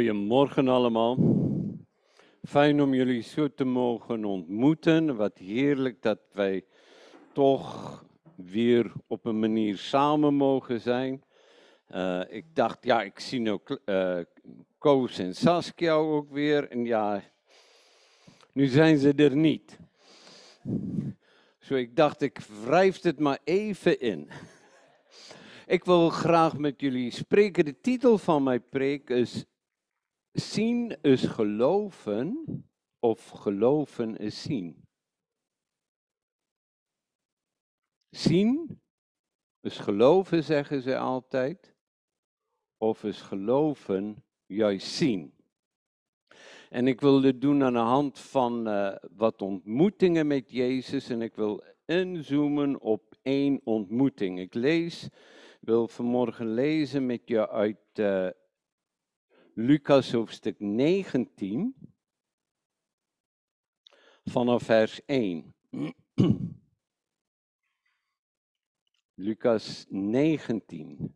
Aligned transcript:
Goedemorgen 0.00 0.68
allemaal. 0.68 1.16
Fijn 2.42 2.82
om 2.82 2.94
jullie 2.94 3.22
zo 3.22 3.48
te 3.54 3.64
mogen 3.64 4.24
ontmoeten. 4.24 5.16
Wat 5.16 5.38
heerlijk 5.38 6.02
dat 6.02 6.18
wij 6.32 6.64
toch 7.32 8.04
weer 8.34 8.92
op 9.06 9.24
een 9.24 9.38
manier 9.38 9.76
samen 9.76 10.34
mogen 10.34 10.80
zijn. 10.80 11.22
Uh, 11.94 12.20
ik 12.28 12.44
dacht, 12.54 12.84
ja, 12.84 13.02
ik 13.02 13.18
zie 13.18 13.40
nu 13.40 13.58
uh, 13.84 14.18
Koos 14.78 15.18
en 15.18 15.34
Saskia 15.34 15.92
ook 15.92 16.30
weer. 16.30 16.70
En 16.70 16.84
ja, 16.84 17.22
nu 18.52 18.66
zijn 18.66 18.98
ze 18.98 19.12
er 19.12 19.36
niet. 19.36 19.78
Zo, 21.58 21.74
ik 21.74 21.96
dacht, 21.96 22.20
ik 22.20 22.38
wrijf 22.64 23.02
het 23.02 23.18
maar 23.18 23.38
even 23.44 24.00
in. 24.00 24.28
Ik 25.66 25.84
wil 25.84 26.08
graag 26.08 26.58
met 26.58 26.80
jullie 26.80 27.10
spreken. 27.10 27.64
De 27.64 27.80
titel 27.80 28.18
van 28.18 28.42
mijn 28.42 28.68
preek 28.68 29.10
is 29.10 29.44
Zien 30.32 31.02
is 31.02 31.22
geloven 31.24 32.44
of 32.98 33.28
geloven 33.28 34.16
is 34.16 34.42
zien. 34.42 34.88
Zien 38.10 38.80
is 39.60 39.78
geloven, 39.78 40.44
zeggen 40.44 40.82
ze 40.82 40.98
altijd, 40.98 41.74
of 42.76 43.04
is 43.04 43.20
geloven 43.20 44.24
juist 44.46 44.86
zien. 44.86 45.34
En 46.68 46.86
ik 46.86 47.00
wil 47.00 47.20
dit 47.20 47.40
doen 47.40 47.62
aan 47.62 47.72
de 47.72 47.78
hand 47.78 48.18
van 48.18 48.68
uh, 48.68 48.96
wat 49.16 49.42
ontmoetingen 49.42 50.26
met 50.26 50.50
Jezus 50.50 51.08
en 51.08 51.22
ik 51.22 51.34
wil 51.34 51.64
inzoomen 51.84 52.80
op 52.80 53.16
één 53.22 53.60
ontmoeting. 53.64 54.38
Ik 54.38 54.54
lees, 54.54 55.08
wil 55.60 55.88
vanmorgen 55.88 56.54
lezen 56.54 57.06
met 57.06 57.20
je 57.24 57.48
uit 57.48 57.78
uh, 57.94 58.28
Lucas 59.54 60.12
hoofdstuk 60.12 60.58
19, 60.58 61.74
vanaf 64.24 64.62
vers 64.62 65.00
1. 65.06 65.54
Lucas 69.14 69.86
19. 69.88 71.14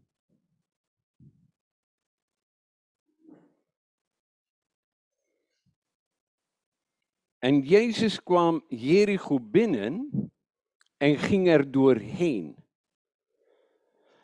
En 7.38 7.60
Jezus 7.60 8.22
kwam 8.22 8.64
Jericho 8.68 9.40
binnen 9.40 10.10
en 10.96 11.18
ging 11.18 11.48
er 11.48 11.70
doorheen. 11.70 12.63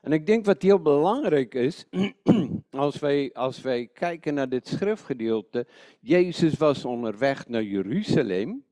En 0.01 0.13
ik 0.13 0.27
denk 0.27 0.45
wat 0.45 0.63
heel 0.63 0.83
belangrijk 0.83 1.55
is, 1.55 1.87
als 2.71 2.99
wij, 2.99 3.33
als 3.33 3.61
wij 3.61 3.87
kijken 3.87 4.35
naar 4.35 4.49
dit 4.49 4.69
schriftgedeelte, 4.69 5.67
Jezus 6.01 6.55
was 6.55 6.85
onderweg 6.85 7.49
naar 7.49 7.63
Jeruzalem. 7.63 8.65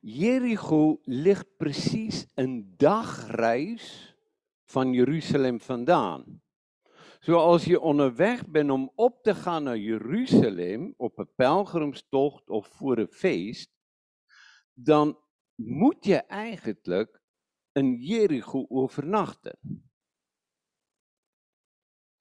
Jericho 0.00 1.00
ligt 1.02 1.56
precies 1.56 2.26
een 2.34 2.74
dagreis 2.76 4.16
van 4.64 4.92
Jeruzalem 4.92 5.60
vandaan. 5.60 6.42
Zoals 7.20 7.64
je 7.64 7.80
onderweg 7.80 8.46
bent 8.46 8.70
om 8.70 8.92
op 8.94 9.22
te 9.22 9.34
gaan 9.34 9.62
naar 9.62 9.78
Jeruzalem, 9.78 10.94
op 10.96 11.18
een 11.18 11.34
pelgrimstocht 11.34 12.48
of 12.50 12.66
voor 12.66 12.98
een 12.98 13.12
feest, 13.12 13.70
dan 14.74 15.18
moet 15.54 16.04
je 16.04 16.16
eigenlijk 16.16 17.20
een 17.72 17.96
Jericho 17.96 18.66
overnachten. 18.68 19.58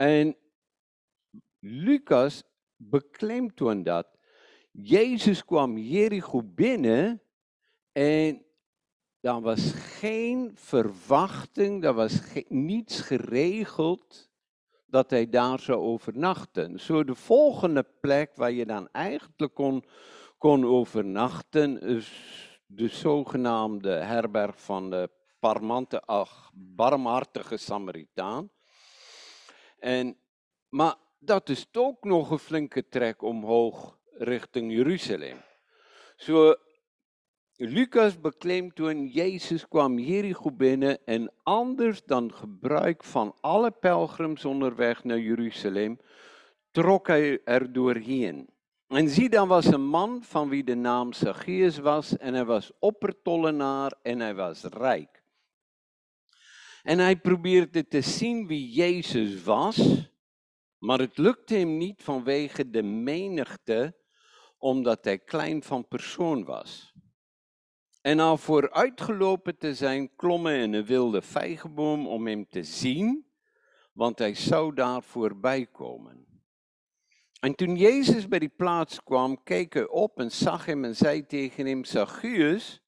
En 0.01 0.35
Lucas 1.59 2.43
beklemtoont 2.75 3.85
dat. 3.85 4.07
Jezus 4.71 5.45
kwam 5.45 5.77
Jericho 5.77 6.41
binnen 6.43 7.21
en 7.91 8.45
er 9.19 9.41
was 9.41 9.71
geen 9.71 10.51
verwachting, 10.55 11.83
er 11.83 11.93
was 11.93 12.21
niets 12.47 13.01
geregeld 13.01 14.29
dat 14.85 15.09
hij 15.09 15.29
daar 15.29 15.59
zou 15.59 15.79
overnachten. 15.79 16.79
Zo 16.79 17.03
de 17.03 17.15
volgende 17.15 17.83
plek 17.99 18.35
waar 18.35 18.51
je 18.51 18.65
dan 18.65 18.89
eigenlijk 18.91 19.53
kon, 19.53 19.83
kon 20.37 20.65
overnachten 20.65 21.81
is 21.81 22.11
de 22.65 22.87
zogenaamde 22.87 23.91
herberg 23.91 24.61
van 24.61 24.89
de 24.89 25.09
parmante, 25.39 26.01
ach, 26.01 26.51
barmhartige 26.53 27.57
Samaritaan. 27.57 28.51
En, 29.81 30.17
maar 30.69 30.95
dat 31.19 31.49
is 31.49 31.67
ook 31.73 32.03
nog 32.03 32.31
een 32.31 32.39
flinke 32.39 32.87
trek 32.87 33.21
omhoog 33.21 33.97
richting 34.17 34.71
Jeruzalem. 34.71 35.37
Zo, 36.15 36.55
Lucas 37.55 38.19
bekleemt 38.19 38.75
toen 38.75 39.07
Jezus 39.07 39.67
kwam 39.67 39.99
Jericho 39.99 40.51
binnen 40.51 41.05
en 41.05 41.31
anders 41.43 42.03
dan 42.05 42.33
gebruik 42.33 43.03
van 43.03 43.35
alle 43.41 43.71
pelgrims 43.71 44.45
onderweg 44.45 45.03
naar 45.03 45.19
Jeruzalem, 45.19 45.99
trok 46.71 47.07
hij 47.07 47.41
er 47.43 47.73
doorheen. 47.73 48.49
En 48.87 49.09
zie, 49.09 49.29
dan 49.29 49.47
was 49.47 49.65
een 49.65 49.85
man 49.85 50.23
van 50.23 50.49
wie 50.49 50.63
de 50.63 50.75
naam 50.75 51.13
Zacchaeus 51.13 51.77
was 51.77 52.17
en 52.17 52.33
hij 52.33 52.45
was 52.45 52.71
oppertollenaar 52.79 53.93
en 54.01 54.19
hij 54.19 54.35
was 54.35 54.63
rijk. 54.63 55.20
En 56.83 56.99
hij 56.99 57.15
probeerde 57.19 57.87
te 57.87 58.01
zien 58.01 58.47
wie 58.47 58.71
Jezus 58.71 59.43
was, 59.43 60.09
maar 60.77 60.99
het 60.99 61.17
lukte 61.17 61.55
hem 61.55 61.77
niet 61.77 62.03
vanwege 62.03 62.69
de 62.69 62.83
menigte, 62.83 63.97
omdat 64.57 65.03
hij 65.03 65.19
klein 65.19 65.63
van 65.63 65.87
persoon 65.87 66.43
was. 66.43 66.93
En 68.01 68.19
al 68.19 68.37
vooruitgelopen 68.37 69.57
te 69.57 69.75
zijn, 69.75 70.15
klom 70.15 70.45
hij 70.45 70.61
in 70.61 70.73
een 70.73 70.85
wilde 70.85 71.21
vijgenboom 71.21 72.07
om 72.07 72.27
hem 72.27 72.47
te 72.49 72.63
zien, 72.63 73.25
want 73.93 74.19
hij 74.19 74.35
zou 74.35 74.73
daar 74.73 75.03
voorbij 75.03 75.65
komen. 75.65 76.25
En 77.39 77.55
toen 77.55 77.75
Jezus 77.75 78.27
bij 78.27 78.39
die 78.39 78.49
plaats 78.49 79.03
kwam, 79.03 79.43
keek 79.43 79.73
hij 79.73 79.87
op 79.87 80.19
en 80.19 80.31
zag 80.31 80.65
hem 80.65 80.83
en 80.85 80.95
zei 80.95 81.25
tegen 81.25 81.65
hem, 81.65 81.85
Zacchaeus, 81.85 82.81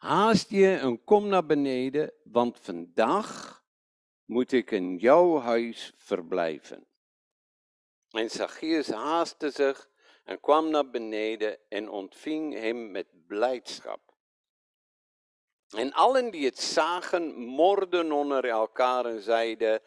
haast 0.00 0.50
je 0.50 0.76
en 0.76 1.04
kom 1.04 1.26
naar 1.26 1.46
beneden, 1.46 2.12
want 2.22 2.58
vandaag 2.60 3.62
moet 4.24 4.52
ik 4.52 4.70
in 4.70 4.96
jouw 4.96 5.38
huis 5.38 5.92
verblijven. 5.96 6.86
En 8.10 8.30
Zacchaeus 8.30 8.90
haastte 8.90 9.50
zich 9.50 9.88
en 10.24 10.40
kwam 10.40 10.70
naar 10.70 10.90
beneden 10.90 11.58
en 11.68 11.88
ontving 11.88 12.54
hem 12.54 12.90
met 12.90 13.06
blijdschap. 13.26 14.00
En 15.76 15.92
allen 15.92 16.30
die 16.30 16.44
het 16.44 16.58
zagen, 16.58 17.34
morden 17.34 18.12
onder 18.12 18.44
elkaar 18.44 19.04
en 19.04 19.22
zeiden, 19.22 19.80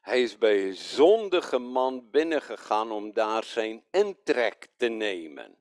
hij 0.00 0.22
is 0.22 0.38
bij 0.38 0.66
een 0.66 0.74
zondige 0.74 1.58
man 1.58 2.10
binnengegaan 2.10 2.90
om 2.90 3.12
daar 3.12 3.44
zijn 3.44 3.84
intrek 3.90 4.68
te 4.76 4.88
nemen. 4.88 5.58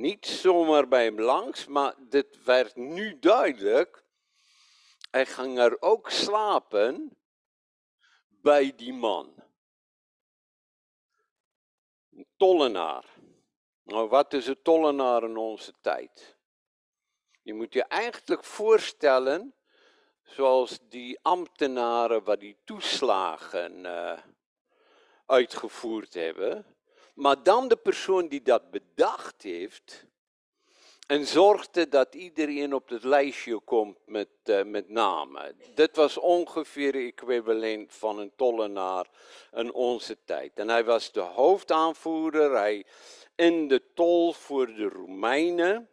Niet 0.00 0.26
zomaar 0.26 0.88
bij 0.88 1.04
hem 1.04 1.20
langs, 1.20 1.66
maar 1.66 1.94
dit 1.98 2.44
werd 2.44 2.76
nu 2.76 3.18
duidelijk. 3.18 4.04
Hij 5.10 5.26
ging 5.26 5.58
er 5.58 5.82
ook 5.82 6.10
slapen 6.10 7.18
bij 8.28 8.74
die 8.76 8.92
man. 8.92 9.34
Een 12.10 12.26
tollenaar. 12.36 13.04
Nou, 13.82 14.08
wat 14.08 14.32
is 14.32 14.46
een 14.46 14.62
tollenaar 14.62 15.22
in 15.22 15.36
onze 15.36 15.72
tijd? 15.80 16.36
Je 17.42 17.54
moet 17.54 17.72
je 17.72 17.84
eigenlijk 17.84 18.44
voorstellen 18.44 19.54
zoals 20.22 20.78
die 20.88 21.18
ambtenaren 21.22 22.24
waar 22.24 22.38
die 22.38 22.58
toeslagen 22.64 23.84
uh, 23.84 24.18
uitgevoerd 25.26 26.14
hebben. 26.14 26.79
Maar 27.20 27.42
dan 27.42 27.68
de 27.68 27.76
persoon 27.76 28.28
die 28.28 28.42
dat 28.42 28.70
bedacht 28.70 29.42
heeft 29.42 30.06
en 31.06 31.26
zorgde 31.26 31.88
dat 31.88 32.14
iedereen 32.14 32.74
op 32.74 32.88
het 32.88 33.04
lijstje 33.04 33.58
komt 33.58 33.98
met, 34.06 34.28
uh, 34.44 34.62
met 34.62 34.88
namen. 34.88 35.56
Dit 35.74 35.96
was 35.96 36.18
ongeveer 36.18 36.94
equivalent 36.94 37.92
van 37.92 38.18
een 38.18 38.32
tollenaar 38.36 39.06
in 39.52 39.72
onze 39.72 40.16
tijd. 40.24 40.52
En 40.54 40.68
hij 40.68 40.84
was 40.84 41.12
de 41.12 41.20
hoofdaanvoerder, 41.20 42.52
hij 42.52 42.84
in 43.34 43.68
de 43.68 43.82
tol 43.94 44.32
voor 44.32 44.66
de 44.66 44.88
Romeinen. 44.88 45.88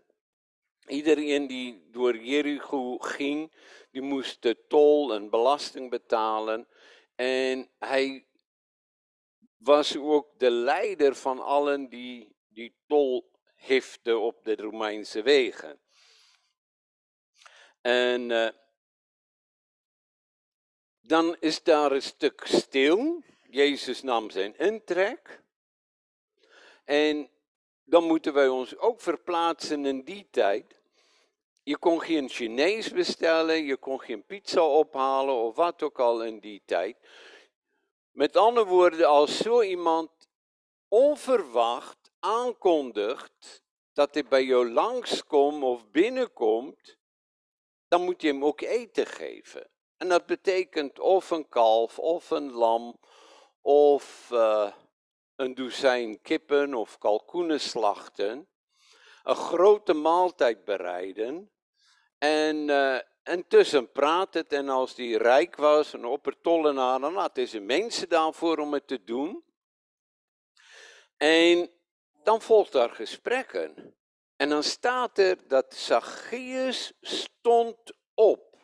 Iedereen 0.85 1.47
die 1.47 1.87
door 1.91 2.17
Jericho 2.17 2.97
ging, 2.97 3.51
die 3.91 4.01
moest 4.01 4.41
de 4.41 4.57
tol 4.67 5.13
en 5.13 5.29
belasting 5.29 5.89
betalen. 5.89 6.67
En 7.15 7.69
hij 7.79 8.26
was 9.57 9.97
ook 9.97 10.39
de 10.39 10.51
leider 10.51 11.15
van 11.15 11.39
allen 11.39 11.89
die 11.89 12.35
die 12.47 12.75
tol 12.87 13.31
heften 13.55 14.21
op 14.21 14.43
de 14.43 14.55
Romeinse 14.55 15.21
wegen. 15.21 15.79
En 17.81 18.29
uh, 18.29 18.49
dan 21.01 21.35
is 21.39 21.63
daar 21.63 21.91
een 21.91 22.01
stuk 22.01 22.41
stil. 22.45 23.23
Jezus 23.49 24.01
nam 24.01 24.29
zijn 24.29 24.57
intrek. 24.57 25.43
En 26.83 27.29
dan 27.83 28.03
moeten 28.03 28.33
wij 28.33 28.47
ons 28.47 28.77
ook 28.77 29.01
verplaatsen 29.01 29.85
in 29.85 30.03
die 30.03 30.27
tijd. 30.31 30.75
Je 31.63 31.77
kon 31.77 32.01
geen 32.01 32.29
Chinees 32.29 32.91
bestellen, 32.91 33.63
je 33.65 33.77
kon 33.77 33.99
geen 33.99 34.25
pizza 34.25 34.61
ophalen 34.61 35.35
of 35.35 35.55
wat 35.55 35.83
ook 35.83 35.99
al 35.99 36.23
in 36.23 36.39
die 36.39 36.61
tijd. 36.65 36.97
Met 38.17 38.35
andere 38.35 38.65
woorden, 38.65 39.07
als 39.07 39.37
zo 39.37 39.61
iemand 39.61 40.29
onverwacht 40.87 42.11
aankondigt 42.19 43.63
dat 43.93 44.13
hij 44.13 44.25
bij 44.25 44.43
jou 44.43 44.71
langskomt 44.71 45.63
of 45.63 45.89
binnenkomt, 45.89 46.97
dan 47.87 48.01
moet 48.01 48.21
je 48.21 48.27
hem 48.27 48.45
ook 48.45 48.61
eten 48.61 49.05
geven. 49.05 49.69
En 49.97 50.09
dat 50.09 50.25
betekent 50.25 50.99
of 50.99 51.29
een 51.29 51.49
kalf, 51.49 51.99
of 51.99 52.29
een 52.29 52.51
lam, 52.51 52.99
of 53.61 54.29
uh, 54.33 54.71
een 55.35 55.55
dozijn 55.55 56.21
kippen 56.21 56.73
of 56.73 56.97
kalkoenen 56.97 57.59
slachten. 57.59 58.49
Een 59.23 59.35
grote 59.35 59.93
maaltijd 59.93 60.65
bereiden. 60.65 61.51
En 62.17 62.55
uh, 62.67 62.99
intussen 63.27 63.91
praat 63.91 64.33
het, 64.33 64.53
en 64.53 64.69
als 64.69 64.95
die 64.95 65.17
rijk 65.17 65.55
was, 65.55 65.93
een 65.93 66.05
oppertollenaar, 66.05 66.99
dan 66.99 67.15
had 67.15 67.35
hij 67.35 67.45
zijn 67.45 67.65
mensen 67.65 68.09
daarvoor 68.09 68.57
om 68.57 68.73
het 68.73 68.87
te 68.87 69.03
doen. 69.03 69.43
En 71.17 71.71
dan 72.23 72.41
volgt 72.41 72.71
daar 72.71 72.89
gesprekken. 72.89 73.95
En 74.35 74.49
dan 74.49 74.63
staat 74.63 75.17
er 75.17 75.47
dat 75.47 75.73
Zacchaeus 75.73 76.93
stond 77.01 77.93
op. 78.13 78.55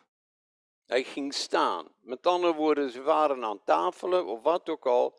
Hij 0.86 1.02
ging 1.02 1.34
staan. 1.34 1.94
Met 2.00 2.26
andere 2.26 2.54
woorden, 2.54 2.90
ze 2.90 3.02
waren 3.02 3.44
aan 3.44 3.64
tafelen 3.64 4.26
of 4.26 4.42
wat 4.42 4.68
ook 4.68 4.86
al. 4.86 5.18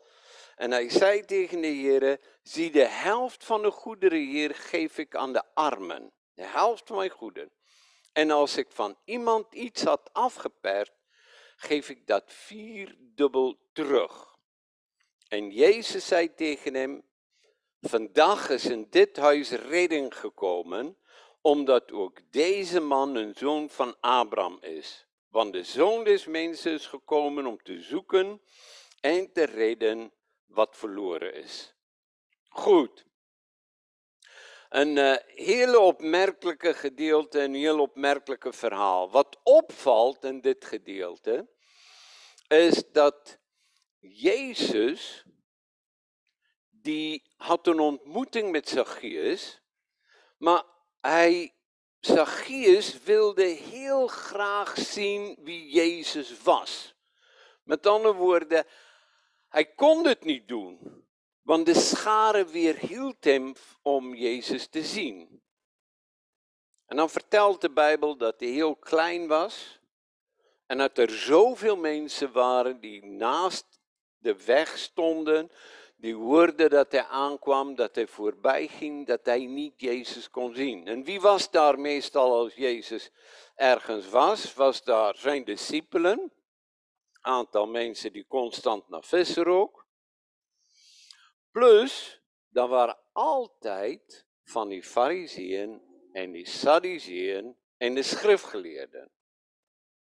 En 0.56 0.70
hij 0.70 0.90
zei 0.90 1.24
tegen 1.24 1.60
de 1.60 1.66
Heer: 1.66 2.20
Zie, 2.42 2.70
de 2.70 2.86
helft 2.86 3.44
van 3.44 3.62
de 3.62 3.70
goederen 3.70 4.18
hier 4.18 4.54
geef 4.54 4.98
ik 4.98 5.16
aan 5.16 5.32
de 5.32 5.42
armen. 5.54 6.12
De 6.34 6.44
helft 6.44 6.86
van 6.86 6.96
mijn 6.96 7.10
goederen. 7.10 7.55
En 8.16 8.30
als 8.30 8.56
ik 8.56 8.66
van 8.70 8.96
iemand 9.04 9.54
iets 9.54 9.82
had 9.82 10.10
afgeperd, 10.12 10.92
geef 11.56 11.88
ik 11.88 12.06
dat 12.06 12.24
vierdubbel 12.26 13.58
terug. 13.72 14.36
En 15.28 15.50
Jezus 15.50 16.06
zei 16.06 16.34
tegen 16.34 16.74
hem: 16.74 17.02
Vandaag 17.80 18.48
is 18.48 18.64
in 18.64 18.86
dit 18.90 19.16
huis 19.16 19.50
redding 19.50 20.16
gekomen, 20.18 20.98
omdat 21.40 21.92
ook 21.92 22.32
deze 22.32 22.80
man 22.80 23.14
een 23.14 23.34
zoon 23.34 23.70
van 23.70 23.96
Abraham 24.00 24.58
is. 24.60 25.06
Want 25.28 25.52
de 25.52 25.62
zoon 25.62 26.04
des 26.04 26.26
mensen 26.26 26.72
is 26.72 26.86
gekomen 26.86 27.46
om 27.46 27.62
te 27.62 27.80
zoeken 27.80 28.42
en 29.00 29.32
te 29.32 29.44
redden 29.44 30.12
wat 30.46 30.76
verloren 30.76 31.34
is. 31.34 31.74
Goed. 32.48 33.05
Een 34.68 34.96
uh, 34.96 35.16
hele 35.26 35.78
opmerkelijke 35.78 36.74
gedeelte, 36.74 37.40
een 37.40 37.54
heel 37.54 37.80
opmerkelijke 37.80 38.52
verhaal. 38.52 39.10
Wat 39.10 39.38
opvalt 39.42 40.24
in 40.24 40.40
dit 40.40 40.64
gedeelte, 40.64 41.48
is 42.48 42.90
dat 42.92 43.38
Jezus 43.98 45.24
die 46.70 47.22
had 47.36 47.66
een 47.66 47.80
ontmoeting 47.80 48.50
met 48.50 48.68
Zacchaeus, 48.68 49.60
maar 50.38 50.64
hij, 51.00 51.54
Zacchaeus 52.00 53.02
wilde 53.02 53.44
heel 53.44 54.06
graag 54.06 54.76
zien 54.78 55.36
wie 55.40 55.70
Jezus 55.70 56.42
was. 56.42 56.94
Met 57.62 57.86
andere 57.86 58.14
woorden, 58.14 58.66
hij 59.48 59.74
kon 59.74 60.06
het 60.06 60.24
niet 60.24 60.48
doen, 60.48 61.05
want 61.46 61.66
de 61.66 61.74
schare 61.74 62.44
weerhield 62.44 63.24
hem 63.24 63.54
om 63.82 64.14
Jezus 64.14 64.66
te 64.66 64.82
zien. 64.84 65.42
En 66.86 66.96
dan 66.96 67.10
vertelt 67.10 67.60
de 67.60 67.70
Bijbel 67.70 68.16
dat 68.16 68.34
hij 68.38 68.48
heel 68.48 68.76
klein 68.76 69.26
was 69.26 69.80
en 70.66 70.78
dat 70.78 70.98
er 70.98 71.10
zoveel 71.10 71.76
mensen 71.76 72.32
waren 72.32 72.80
die 72.80 73.04
naast 73.04 73.80
de 74.18 74.44
weg 74.44 74.78
stonden, 74.78 75.50
die 75.96 76.14
hoorde 76.14 76.68
dat 76.68 76.92
hij 76.92 77.04
aankwam, 77.04 77.74
dat 77.74 77.94
hij 77.94 78.06
voorbij 78.06 78.66
ging, 78.66 79.06
dat 79.06 79.24
hij 79.24 79.46
niet 79.46 79.80
Jezus 79.80 80.30
kon 80.30 80.54
zien. 80.54 80.86
En 80.86 81.04
wie 81.04 81.20
was 81.20 81.50
daar 81.50 81.78
meestal 81.78 82.34
als 82.34 82.54
Jezus 82.54 83.10
ergens 83.54 84.08
was? 84.08 84.54
Was 84.54 84.84
daar 84.84 85.16
zijn 85.16 85.44
discipelen, 85.44 86.32
aantal 87.20 87.66
mensen 87.66 88.12
die 88.12 88.26
constant 88.28 88.88
naar 88.88 89.04
vissen 89.04 89.42
rook. 89.44 89.85
Plus, 91.56 92.22
dan 92.48 92.68
waren 92.68 92.98
altijd 93.12 94.26
van 94.44 94.68
die 94.68 94.82
fariseeën 94.82 95.82
en 96.12 96.32
die 96.32 96.48
sadduceeën 96.48 97.56
en 97.76 97.94
de 97.94 98.02
schriftgeleerden. 98.02 99.10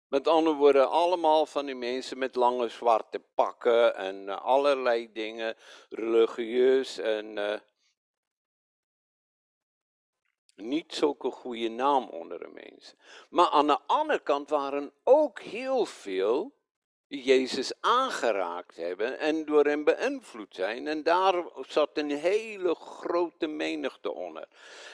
Met 0.07 0.28
andere 0.28 0.56
woorden, 0.56 0.90
allemaal 0.90 1.46
van 1.46 1.66
die 1.66 1.75
mensen 1.75 2.18
met 2.18 2.36
lange 2.36 2.68
zwarte 2.68 3.19
pakken 3.19 3.96
en 3.96 4.30
eh, 4.30 4.42
allerlei 4.42 5.12
dingen, 5.12 5.56
religieus 5.90 6.98
en 6.98 7.38
uh, 7.38 7.60
niet 10.56 10.94
zulke 10.94 11.31
goede 11.31 11.69
naam 11.69 12.10
onder 12.10 12.40
de 12.40 12.52
mensen. 12.54 12.98
Maar 13.30 13.50
aan 13.50 13.68
de 13.68 13.80
andere 13.86 14.19
kant 14.19 14.50
waren 14.50 14.94
ook 15.04 15.40
heel 15.40 15.86
veel 15.86 16.58
Jezus 17.11 17.81
aangeraakt 17.81 18.75
hebben 18.75 19.19
en 19.19 19.45
door 19.45 19.65
hem 19.65 19.83
beïnvloed 19.83 20.56
zijn. 20.56 20.88
En 20.88 21.03
daar 21.03 21.45
zat 21.67 21.97
een 21.97 22.09
hele 22.11 22.75
grote 22.75 23.47
menigte 23.47 24.11
onder. 24.11 24.47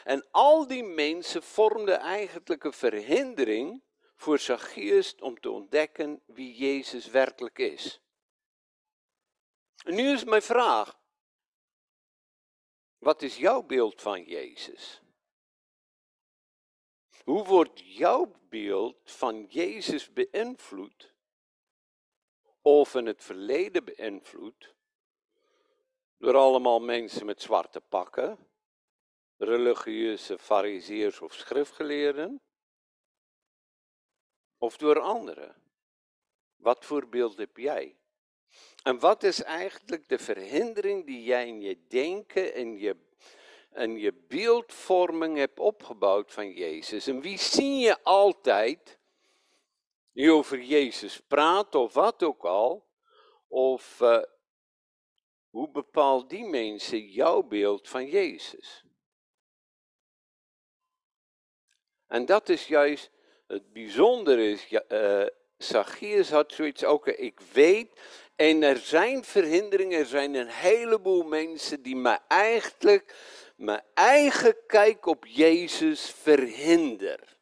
En 0.04 0.28
al 0.32 0.68
die 0.68 0.84
mensen 0.84 1.44
vormden 1.44 2.00
eigenlijk 2.00 2.64
een 2.64 2.74
verhindering 2.74 3.84
voor 4.16 4.40
Zacchaeus 4.40 5.16
om 5.16 5.40
te 5.40 5.50
ontdekken 5.50 6.22
wie 6.26 6.56
Jezus 6.56 7.08
werkelijk 7.08 7.60
is. 7.60 8.02
En 9.84 9.96
nu 9.96 10.12
is 10.12 10.24
mijn 10.24 10.42
vraag. 10.42 11.00
Wat 12.98 13.22
is 13.22 13.38
jouw 13.38 13.62
beeld 13.62 14.02
van 14.02 14.24
Jezus? 14.24 15.02
Hoe 17.24 17.46
wordt 17.46 17.82
jouw 17.84 18.32
beeld 18.50 18.98
van 19.04 19.46
Jezus 19.50 20.14
beïnvloed? 20.14 21.15
Of 22.68 22.96
in 22.96 23.06
het 23.06 23.24
verleden 23.24 23.86
beïnvloed? 23.86 24.74
Door 26.18 26.36
allemaal 26.36 26.80
mensen 26.80 27.26
met 27.26 27.42
zwarte 27.42 27.82
pakken, 27.82 28.38
religieuze 29.38 30.38
fariseers 30.38 31.22
of 31.22 31.34
schriftgeleerden? 31.34 32.42
of 34.58 34.78
door 34.78 35.00
anderen? 35.00 35.56
Wat 36.56 36.86
voor 36.86 37.08
beeld 37.10 37.38
heb 37.38 37.58
jij? 37.58 37.96
En 38.84 39.00
wat 39.00 39.24
is 39.24 39.44
eigenlijk 39.44 40.08
de 40.08 40.18
verhindering 40.18 41.06
die 41.06 41.24
jij 41.24 41.48
in 41.48 41.62
je 41.62 41.88
denken 41.88 42.54
en 42.54 42.78
je, 42.78 42.96
en 43.70 43.98
je 43.98 44.14
beeldvorming 44.14 45.38
hebt 45.38 45.60
opgebouwd 45.60 46.32
van 46.32 46.52
Jezus? 46.52 47.08
En 47.08 47.22
wie 47.22 47.38
zie 47.38 47.78
je 47.78 48.04
altijd 48.04 48.98
die 50.16 50.32
over 50.32 50.62
Jezus 50.62 51.20
praat 51.20 51.76
of 51.76 51.94
wat 51.94 52.24
ook 52.24 52.46
al? 52.46 52.88
Of 53.48 54.00
uh, 54.02 54.22
hoe 55.50 55.70
bepaalt 55.70 56.30
die 56.30 56.46
mensen 56.46 57.00
jouw 57.00 57.44
beeld 57.44 57.90
van 57.90 58.08
Jezus? 58.08 58.84
En 62.08 62.26
dat 62.26 62.50
is 62.50 62.68
juist 62.68 63.12
het 63.48 63.74
bijzondere 63.74 64.50
is, 64.50 64.72
uh, 64.90 65.26
Zacchaeus 65.58 66.30
had 66.30 66.54
zoiets 66.54 66.84
ook, 66.84 67.08
ik 67.08 67.40
weet, 67.40 68.00
en 68.36 68.64
er 68.64 68.78
zijn 68.78 69.24
verhinderingen, 69.24 70.00
er 70.00 70.06
zijn 70.06 70.34
een 70.34 70.48
heleboel 70.48 71.24
mensen 71.24 71.82
die 71.82 71.96
me 71.96 72.20
eigenlijk 72.28 73.16
mijn 73.56 73.84
eigen 73.94 74.56
kijk 74.68 75.06
op 75.06 75.26
Jezus 75.26 76.10
verhinderen. 76.10 77.35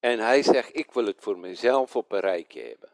En 0.00 0.18
hij 0.18 0.42
zegt, 0.42 0.76
ik 0.76 0.92
wil 0.92 1.06
het 1.06 1.16
voor 1.18 1.38
mezelf 1.38 1.96
op 1.96 2.12
een 2.12 2.20
rijtje 2.20 2.62
hebben. 2.62 2.88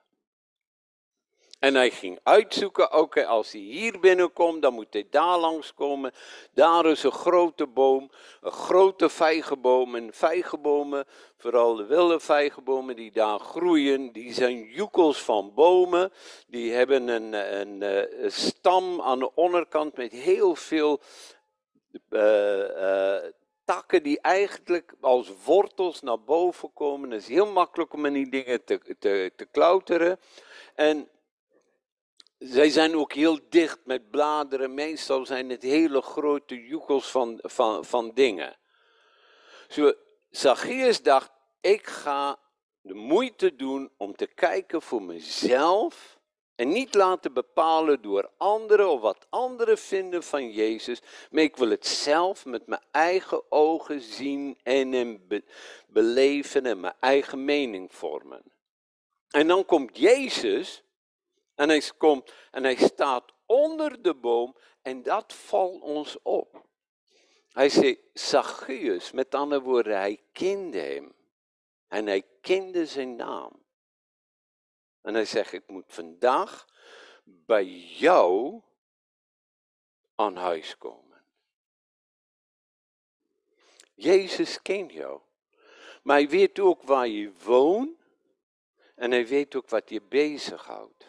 En 1.58 1.74
hij 1.74 1.90
ging 1.90 2.18
uitzoeken, 2.22 2.92
oké, 2.92 3.26
als 3.26 3.52
hij 3.52 3.60
hier 3.60 4.00
binnenkomt, 4.00 4.62
dan 4.62 4.74
moet 4.74 4.92
hij 4.92 5.06
daar 5.10 5.38
langskomen. 5.38 6.12
Daar 6.52 6.86
is 6.86 7.02
een 7.02 7.12
grote 7.12 7.66
boom, 7.66 8.10
een 8.40 8.52
grote 8.52 9.08
vijgenboom. 9.08 9.94
En 9.94 10.12
vijgenbomen, 10.12 11.04
vooral 11.36 11.74
de 11.74 11.84
wilde 11.84 12.20
vijgenbomen 12.20 12.96
die 12.96 13.12
daar 13.12 13.38
groeien, 13.38 14.12
die 14.12 14.32
zijn 14.32 14.64
joekels 14.64 15.22
van 15.22 15.54
bomen. 15.54 16.12
Die 16.46 16.72
hebben 16.72 17.08
een, 17.08 17.32
een, 17.32 17.82
een 18.24 18.32
stam 18.32 19.00
aan 19.00 19.18
de 19.18 19.34
onderkant 19.34 19.96
met 19.96 20.12
heel 20.12 20.54
veel 20.54 21.00
uh, 22.10 22.58
uh, 22.58 23.16
takken 23.66 24.02
die 24.02 24.20
eigenlijk 24.20 24.94
als 25.00 25.32
wortels 25.44 26.00
naar 26.00 26.20
boven 26.20 26.72
komen. 26.72 27.10
Het 27.10 27.20
is 27.20 27.28
heel 27.28 27.52
makkelijk 27.52 27.92
om 27.92 28.06
in 28.06 28.12
die 28.12 28.30
dingen 28.30 28.64
te, 28.64 28.96
te, 28.98 29.32
te 29.36 29.44
klauteren. 29.44 30.20
En 30.74 31.08
zij 32.38 32.70
zijn 32.70 32.96
ook 32.96 33.12
heel 33.12 33.38
dicht 33.48 33.78
met 33.84 34.10
bladeren. 34.10 34.74
Meestal 34.74 35.26
zijn 35.26 35.50
het 35.50 35.62
hele 35.62 36.02
grote 36.02 36.66
joekels 36.66 37.10
van, 37.10 37.38
van, 37.42 37.84
van 37.84 38.10
dingen. 38.14 38.56
Zo, 39.68 39.92
Zacchaeus 40.30 41.02
dacht, 41.02 41.30
ik 41.60 41.86
ga 41.86 42.38
de 42.80 42.94
moeite 42.94 43.56
doen 43.56 43.90
om 43.96 44.16
te 44.16 44.26
kijken 44.26 44.82
voor 44.82 45.02
mezelf 45.02 46.15
en 46.56 46.68
niet 46.68 46.94
laten 46.94 47.32
bepalen 47.32 48.02
door 48.02 48.30
anderen 48.36 48.88
of 48.88 49.00
wat 49.00 49.26
anderen 49.28 49.78
vinden 49.78 50.22
van 50.22 50.50
Jezus. 50.50 51.02
Maar 51.30 51.42
ik 51.42 51.56
wil 51.56 51.70
het 51.70 51.86
zelf 51.86 52.44
met 52.44 52.66
mijn 52.66 52.82
eigen 52.90 53.42
ogen 53.48 54.00
zien 54.00 54.58
en 54.62 55.22
beleven 55.86 56.66
en 56.66 56.80
mijn 56.80 56.94
eigen 57.00 57.44
mening 57.44 57.94
vormen. 57.94 58.42
En 59.30 59.46
dan 59.46 59.64
komt 59.64 59.98
Jezus 59.98 60.82
en 61.54 61.68
hij 61.68 61.82
komt 61.98 62.32
en 62.50 62.62
hij 62.62 62.76
staat 62.76 63.32
onder 63.46 64.02
de 64.02 64.14
boom 64.14 64.56
en 64.82 65.02
dat 65.02 65.32
valt 65.32 65.82
ons 65.82 66.16
op. 66.22 66.64
Hij 67.52 67.68
zei 67.68 67.98
Zacchaeus, 68.12 69.12
met 69.12 69.34
andere 69.34 69.62
woorden, 69.62 69.96
hij 69.96 70.20
kende 70.32 70.78
hem. 70.78 71.14
En 71.88 72.06
hij 72.06 72.22
kende 72.40 72.86
zijn 72.86 73.16
naam. 73.16 73.65
En 75.06 75.14
hij 75.14 75.24
zegt, 75.24 75.52
ik 75.52 75.68
moet 75.68 75.84
vandaag 75.86 76.66
bij 77.24 77.64
jou 77.74 78.60
aan 80.14 80.36
huis 80.36 80.78
komen. 80.78 81.22
Jezus 83.94 84.62
kent 84.62 84.92
jou. 84.92 85.20
Maar 86.02 86.16
hij 86.16 86.28
weet 86.28 86.58
ook 86.58 86.82
waar 86.82 87.08
je 87.08 87.32
woont. 87.44 87.98
En 88.94 89.10
hij 89.10 89.26
weet 89.26 89.54
ook 89.54 89.68
wat 89.68 89.90
je 89.90 90.02
bezighoudt. 90.02 91.06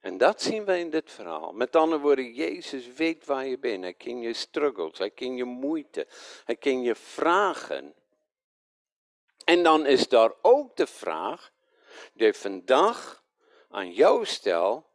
En 0.00 0.18
dat 0.18 0.42
zien 0.42 0.64
we 0.64 0.78
in 0.78 0.90
dit 0.90 1.10
verhaal. 1.10 1.52
Met 1.52 1.76
andere 1.76 2.00
woorden, 2.00 2.32
Jezus 2.32 2.92
weet 2.92 3.24
waar 3.24 3.46
je 3.46 3.58
bent. 3.58 3.82
Hij 3.82 3.94
kent 3.94 4.22
je 4.22 4.32
struggles, 4.32 4.98
hij 4.98 5.10
kent 5.10 5.36
je 5.36 5.44
moeite, 5.44 6.06
hij 6.44 6.56
kent 6.56 6.84
je 6.84 6.94
vragen. 6.94 7.94
En 9.44 9.62
dan 9.62 9.86
is 9.86 10.08
daar 10.08 10.32
ook 10.42 10.76
de 10.76 10.86
vraag 10.86 11.52
die 12.14 12.32
vandaag 12.32 13.24
aan 13.68 13.92
jou 13.92 14.24
stel. 14.24 14.90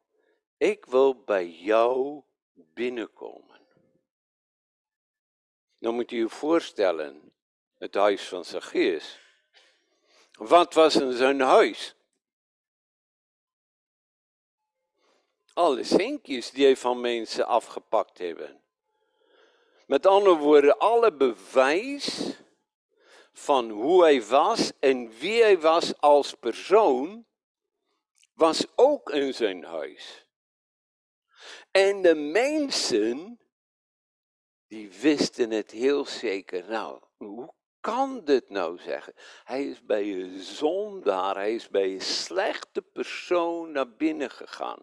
Ik 0.57 0.85
wil 0.85 1.23
bij 1.23 1.49
jou 1.49 2.21
binnenkomen. 2.53 3.59
Dan 5.79 5.95
moet 5.95 6.09
je 6.09 6.17
je 6.17 6.29
voorstellen, 6.29 7.33
het 7.77 7.95
huis 7.95 8.27
van 8.27 8.45
Zacchaeus. 8.45 9.19
Wat 10.31 10.73
was 10.73 10.95
in 10.95 11.13
zijn 11.13 11.39
huis? 11.39 11.97
alle 15.57 15.83
zinkjes 15.83 16.51
die 16.51 16.65
hij 16.65 16.77
van 16.77 17.01
mensen 17.01 17.47
afgepakt 17.47 18.17
hebben. 18.17 18.61
Met 19.85 20.05
andere 20.05 20.35
woorden, 20.35 20.77
alle 20.77 21.13
bewijs 21.13 22.35
van 23.37 23.69
hoe 23.69 24.01
hij 24.01 24.23
was 24.23 24.71
en 24.79 25.09
wie 25.09 25.41
hij 25.41 25.59
was 25.59 25.99
als 25.99 26.33
persoon, 26.33 27.25
was 28.33 28.65
ook 28.75 29.09
in 29.09 29.33
zijn 29.33 29.63
huis. 29.63 30.27
En 31.71 32.01
de 32.01 32.15
mensen, 32.15 33.39
die 34.67 34.91
wisten 34.91 35.51
het 35.51 35.71
heel 35.71 36.05
zeker. 36.05 36.69
Nou, 36.69 37.01
hoe 37.17 37.53
kan 37.79 38.25
dit 38.25 38.49
nou 38.49 38.79
zeggen? 38.79 39.13
Hij 39.43 39.65
is 39.65 39.85
bij 39.85 40.13
een 40.13 40.39
zondaar, 40.39 41.35
hij 41.35 41.55
is 41.55 41.69
bij 41.69 41.93
een 41.93 42.01
slechte 42.01 42.81
persoon 42.81 43.71
naar 43.71 43.95
binnen 43.95 44.31
gegaan. 44.31 44.81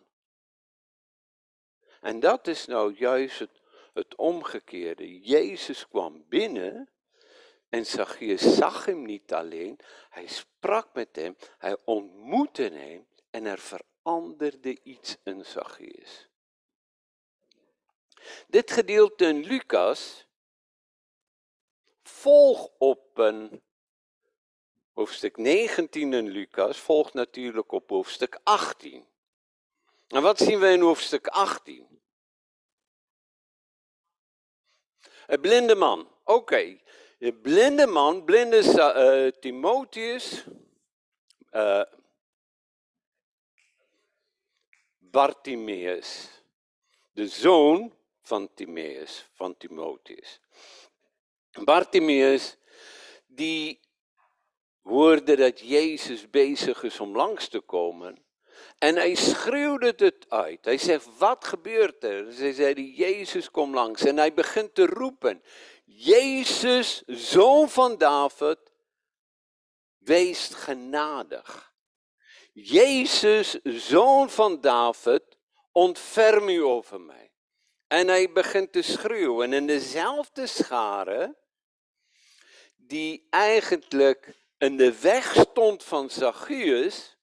En 2.00 2.20
dat 2.20 2.46
is 2.46 2.66
nou 2.66 2.94
juist 2.94 3.38
het, 3.38 3.62
het 3.92 4.16
omgekeerde. 4.16 5.20
Jezus 5.20 5.88
kwam 5.88 6.24
binnen 6.28 6.93
en 7.74 8.26
je 8.26 8.36
zag 8.36 8.84
hem 8.84 9.02
niet 9.02 9.32
alleen, 9.32 9.78
hij 10.10 10.26
sprak 10.26 10.94
met 10.94 11.16
hem, 11.16 11.36
hij 11.58 11.76
ontmoette 11.84 12.62
hem 12.62 13.06
en 13.30 13.46
er 13.46 13.58
veranderde 13.58 14.82
iets 14.82 15.16
in 15.22 15.44
Zacchaeus. 15.44 16.28
Dit 18.46 18.70
gedeelte 18.70 19.24
in 19.24 19.44
Lucas 19.44 20.26
volgt 22.02 22.70
op 22.78 23.18
een 23.18 23.62
hoofdstuk 24.92 25.36
19 25.36 26.12
in 26.12 26.28
Lucas, 26.28 26.78
volgt 26.78 27.14
natuurlijk 27.14 27.72
op 27.72 27.90
hoofdstuk 27.90 28.40
18. 28.42 29.06
En 30.08 30.22
wat 30.22 30.38
zien 30.38 30.58
we 30.60 30.68
in 30.68 30.80
hoofdstuk 30.80 31.26
18? 31.26 32.02
Een 35.26 35.40
blinde 35.40 35.74
man. 35.74 36.12
Oké. 36.24 36.82
Een 37.18 37.40
blinde 37.40 37.86
man, 37.86 38.24
blinde 38.24 38.62
uh, 38.62 39.40
Timotheus. 39.40 40.44
Uh, 41.52 41.82
Bartimeus. 44.98 46.28
De 47.12 47.28
zoon 47.28 47.92
van 48.20 48.54
Timaeus, 48.54 49.28
van 49.32 49.56
Timotheus. 49.56 50.40
Bartimeus, 51.64 52.56
die 53.26 53.80
hoorde 54.82 55.36
dat 55.36 55.60
Jezus 55.60 56.30
bezig 56.30 56.82
is 56.82 57.00
om 57.00 57.16
langs 57.16 57.48
te 57.48 57.60
komen. 57.60 58.23
En 58.78 58.96
hij 58.96 59.14
schreeuwde 59.14 59.94
het 59.96 60.26
uit. 60.28 60.64
Hij 60.64 60.78
zegt, 60.78 61.08
wat 61.18 61.44
gebeurt 61.44 62.04
er? 62.04 62.32
Ze 62.32 62.52
zeiden, 62.52 62.84
Jezus 62.84 63.50
kom 63.50 63.74
langs. 63.74 64.04
En 64.04 64.16
hij 64.16 64.34
begint 64.34 64.74
te 64.74 64.86
roepen, 64.86 65.42
Jezus, 65.84 67.02
zoon 67.06 67.68
van 67.68 67.98
David, 67.98 68.58
wees 69.98 70.48
genadig. 70.48 71.72
Jezus, 72.52 73.58
zoon 73.62 74.30
van 74.30 74.60
David, 74.60 75.22
ontferm 75.72 76.48
u 76.48 76.62
over 76.62 77.00
mij. 77.00 77.32
En 77.86 78.08
hij 78.08 78.32
begint 78.32 78.72
te 78.72 78.82
schreeuwen. 78.82 79.52
En 79.52 79.66
dezelfde 79.66 80.46
schare, 80.46 81.36
die 82.76 83.26
eigenlijk 83.30 84.44
in 84.58 84.76
de 84.76 85.00
weg 85.00 85.34
stond 85.34 85.84
van 85.84 86.10
Zacchaeus, 86.10 87.13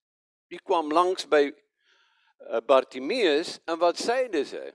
die 0.51 0.61
kwam 0.61 0.91
langs 0.91 1.27
bij 1.27 1.55
uh, 2.39 2.57
Bartimeus 2.65 3.59
en 3.65 3.77
wat 3.77 3.97
zeiden 3.97 4.45
ze? 4.45 4.73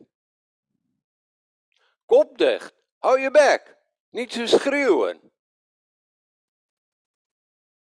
Kop 2.06 2.38
dicht, 2.38 2.74
hou 2.98 3.20
je 3.20 3.30
bek, 3.30 3.76
niet 4.10 4.32
zo 4.32 4.46
schreeuwen. 4.46 5.32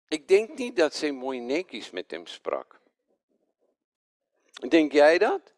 Ik 0.08 0.28
denk 0.28 0.58
niet 0.58 0.76
dat 0.76 0.94
ze 0.94 1.10
mooi 1.10 1.40
netjes 1.40 1.90
met 1.90 2.10
hem 2.10 2.26
sprak. 2.26 2.80
Denk 4.68 4.92
jij 4.92 5.18
dat? 5.18 5.54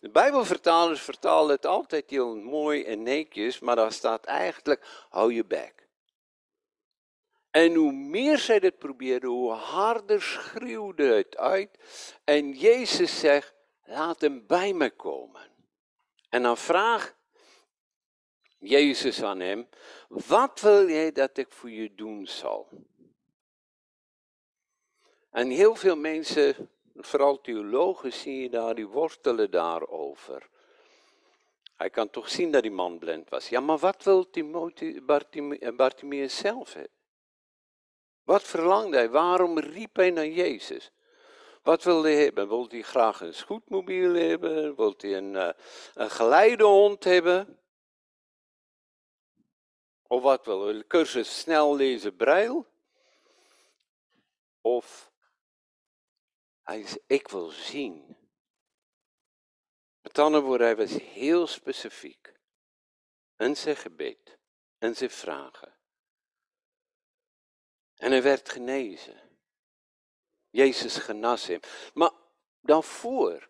De 0.00 0.10
Bijbelvertalers 0.10 1.00
vertalen 1.00 1.54
het 1.54 1.66
altijd 1.66 2.10
heel 2.10 2.36
mooi 2.36 2.84
en 2.84 3.02
netjes, 3.02 3.58
maar 3.58 3.76
daar 3.76 3.92
staat 3.92 4.24
eigenlijk, 4.24 5.06
hou 5.08 5.32
je 5.34 5.44
bek. 5.44 5.79
En 7.50 7.74
hoe 7.74 7.92
meer 7.92 8.38
zij 8.38 8.60
dit 8.60 8.78
probeerde, 8.78 9.26
hoe 9.26 9.52
harder 9.52 10.22
schreeuwde 10.22 11.04
het 11.04 11.36
uit. 11.36 11.78
En 12.24 12.52
Jezus 12.52 13.20
zegt, 13.20 13.54
laat 13.84 14.20
hem 14.20 14.46
bij 14.46 14.72
me 14.72 14.90
komen. 14.90 15.50
En 16.28 16.42
dan 16.42 16.56
vraagt 16.56 17.16
Jezus 18.58 19.22
aan 19.22 19.40
hem, 19.40 19.68
wat 20.08 20.60
wil 20.60 20.88
jij 20.88 21.12
dat 21.12 21.36
ik 21.36 21.52
voor 21.52 21.70
je 21.70 21.94
doen 21.94 22.26
zal? 22.26 22.68
En 25.30 25.50
heel 25.50 25.74
veel 25.74 25.96
mensen, 25.96 26.70
vooral 26.94 27.40
theologen, 27.40 28.12
zie 28.12 28.42
je 28.42 28.50
daar, 28.50 28.74
die 28.74 28.86
wortelen 28.86 29.50
daarover. 29.50 30.48
Hij 31.76 31.90
kan 31.90 32.10
toch 32.10 32.28
zien 32.28 32.50
dat 32.50 32.62
die 32.62 32.70
man 32.70 32.98
blind 32.98 33.28
was. 33.28 33.48
Ja, 33.48 33.60
maar 33.60 33.78
wat 33.78 34.04
wil 34.04 34.30
Bartimeus 35.76 36.36
zelf 36.36 36.72
hebben? 36.72 36.99
Wat 38.30 38.42
verlangde 38.42 38.96
hij? 38.96 39.10
Waarom 39.10 39.58
riep 39.58 39.96
hij 39.96 40.10
naar 40.10 40.26
Jezus? 40.26 40.90
Wat 41.62 41.84
wilde 41.84 42.08
hij 42.08 42.22
hebben? 42.22 42.48
Wilde 42.48 42.74
hij 42.74 42.84
graag 42.84 43.20
een 43.20 43.34
scootmobiel 43.34 44.14
hebben? 44.14 44.76
Wilde 44.76 45.08
hij 45.08 45.16
een, 45.16 45.34
uh, 45.34 45.50
een 45.94 46.10
geleidehond 46.10 47.04
hebben? 47.04 47.60
Of 50.06 50.22
wat 50.22 50.44
wil 50.44 50.66
hij? 50.66 50.84
Cursus 50.86 51.38
snel 51.40 51.76
lezen 51.76 52.16
breil? 52.16 52.66
Of 54.60 55.12
hij 56.62 56.86
zei, 56.86 57.00
ik 57.06 57.28
wil 57.28 57.48
zien. 57.48 58.16
Met 60.00 60.18
andere 60.18 60.44
woorden, 60.44 60.66
hij 60.66 60.76
was 60.76 61.02
heel 61.02 61.46
specifiek. 61.46 62.34
En 63.36 63.56
zijn 63.56 63.76
gebed. 63.76 64.38
En 64.78 64.96
zijn 64.96 65.10
vragen. 65.10 65.79
En 68.00 68.10
hij 68.10 68.22
werd 68.22 68.48
genezen. 68.48 69.20
Jezus 70.50 70.96
genas 70.96 71.46
hem. 71.46 71.60
Maar 71.94 72.10
daarvoor 72.60 73.48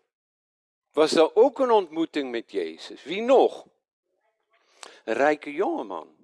was 0.91 1.15
er 1.15 1.35
ook 1.35 1.59
een 1.59 1.71
ontmoeting 1.71 2.31
met 2.31 2.51
Jezus. 2.51 3.03
Wie 3.03 3.21
nog? 3.21 3.67
Een 5.03 5.13
rijke 5.13 5.53
jongeman. 5.53 6.15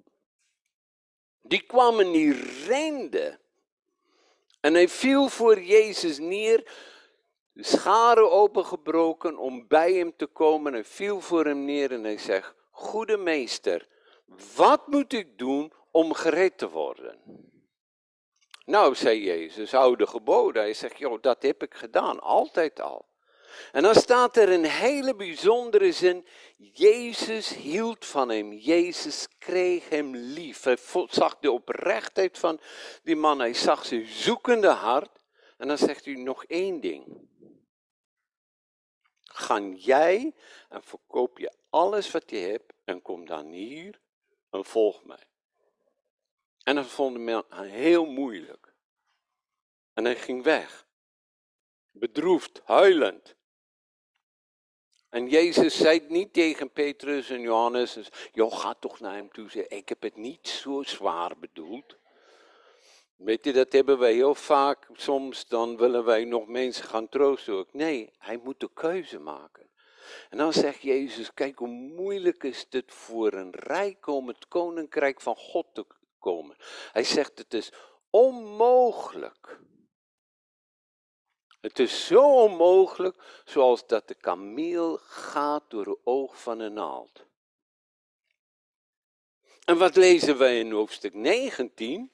Die 1.42 1.62
kwam 1.62 2.00
en 2.00 2.12
die 2.12 2.32
rende. 2.66 3.38
En 4.60 4.74
hij 4.74 4.88
viel 4.88 5.28
voor 5.28 5.62
Jezus 5.62 6.18
neer, 6.18 6.72
scharen 7.54 8.30
opengebroken 8.30 9.38
om 9.38 9.66
bij 9.66 9.92
hem 9.92 10.16
te 10.16 10.26
komen. 10.26 10.72
Hij 10.72 10.84
viel 10.84 11.20
voor 11.20 11.44
hem 11.44 11.64
neer 11.64 11.92
en 11.92 12.04
hij 12.04 12.18
zegt, 12.18 12.54
goede 12.70 13.16
meester, 13.16 13.88
wat 14.56 14.86
moet 14.86 15.12
ik 15.12 15.38
doen 15.38 15.72
om 15.90 16.12
gered 16.12 16.58
te 16.58 16.68
worden? 16.68 17.46
Nou, 18.68 18.94
zei 18.94 19.22
Jezus, 19.24 19.72
hou 19.72 19.96
de 19.96 20.06
geboden. 20.06 20.62
Hij 20.62 20.74
zegt, 20.74 20.98
joh, 20.98 21.22
dat 21.22 21.42
heb 21.42 21.62
ik 21.62 21.74
gedaan, 21.74 22.20
altijd 22.20 22.80
al. 22.80 23.06
En 23.72 23.82
dan 23.82 23.94
staat 23.94 24.36
er 24.36 24.52
een 24.52 24.64
hele 24.64 25.14
bijzondere 25.14 25.92
zin. 25.92 26.26
Jezus 26.56 27.54
hield 27.54 28.06
van 28.06 28.28
hem. 28.28 28.52
Jezus 28.52 29.28
kreeg 29.38 29.88
hem 29.88 30.16
lief. 30.16 30.62
Hij 30.62 30.76
zag 31.08 31.38
de 31.38 31.50
oprechtheid 31.50 32.38
van 32.38 32.60
die 33.02 33.16
man. 33.16 33.38
Hij 33.38 33.54
zag 33.54 33.86
zijn 33.86 34.06
zoekende 34.06 34.68
hart. 34.68 35.22
En 35.56 35.68
dan 35.68 35.78
zegt 35.78 36.04
hij 36.04 36.14
nog 36.14 36.44
één 36.44 36.80
ding. 36.80 37.28
Ga 39.22 39.60
jij 39.60 40.34
en 40.68 40.82
verkoop 40.82 41.38
je 41.38 41.52
alles 41.70 42.10
wat 42.10 42.30
je 42.30 42.36
hebt 42.36 42.72
en 42.84 43.02
kom 43.02 43.26
dan 43.26 43.46
hier 43.46 44.00
en 44.50 44.64
volg 44.64 45.04
mij. 45.04 45.26
En 46.68 46.74
dat 46.74 46.86
vond 46.86 47.18
man 47.18 47.44
heel 47.52 48.06
moeilijk. 48.06 48.74
En 49.92 50.04
hij 50.04 50.16
ging 50.16 50.42
weg. 50.42 50.86
Bedroefd, 51.90 52.60
huilend. 52.64 53.36
En 55.08 55.28
Jezus 55.28 55.76
zei 55.76 56.04
niet 56.08 56.32
tegen 56.32 56.70
Petrus 56.70 57.30
en 57.30 57.40
Johannes, 57.40 57.98
joh, 58.32 58.58
ga 58.58 58.74
toch 58.74 59.00
naar 59.00 59.14
hem 59.14 59.30
toe. 59.32 59.68
Ik 59.68 59.88
heb 59.88 60.02
het 60.02 60.16
niet 60.16 60.48
zo 60.48 60.82
zwaar 60.82 61.38
bedoeld. 61.38 61.96
Weet 63.16 63.44
je, 63.44 63.52
dat 63.52 63.72
hebben 63.72 63.98
wij 63.98 64.12
heel 64.12 64.34
vaak. 64.34 64.88
Soms 64.92 65.46
dan 65.46 65.76
willen 65.76 66.04
wij 66.04 66.24
nog 66.24 66.46
mensen 66.46 66.84
gaan 66.84 67.08
troosten. 67.08 67.66
Nee, 67.72 68.12
hij 68.18 68.36
moet 68.36 68.60
de 68.60 68.70
keuze 68.74 69.18
maken. 69.18 69.70
En 70.30 70.38
dan 70.38 70.52
zegt 70.52 70.80
Jezus, 70.80 71.34
kijk 71.34 71.58
hoe 71.58 71.68
moeilijk 71.68 72.44
is 72.44 72.66
het 72.70 72.92
voor 72.92 73.32
een 73.32 73.52
rijk 73.54 74.06
om 74.06 74.28
het 74.28 74.48
koninkrijk 74.48 75.20
van 75.20 75.36
God 75.36 75.66
te 75.72 75.86
Hij 76.92 77.04
zegt, 77.04 77.38
het 77.38 77.54
is 77.54 77.72
onmogelijk 78.10 79.58
het 81.60 81.78
is 81.78 82.06
zo 82.06 82.42
onmogelijk 82.42 83.42
zoals 83.44 83.86
dat 83.86 84.08
de 84.08 84.14
kameel 84.14 84.96
gaat 84.96 85.62
door 85.68 85.86
het 85.86 85.98
oog 86.04 86.42
van 86.42 86.60
een 86.60 86.72
naald. 86.72 87.26
En 89.64 89.78
wat 89.78 89.96
lezen 89.96 90.38
wij 90.38 90.58
in 90.58 90.72
hoofdstuk 90.72 91.14
19? 91.14 92.12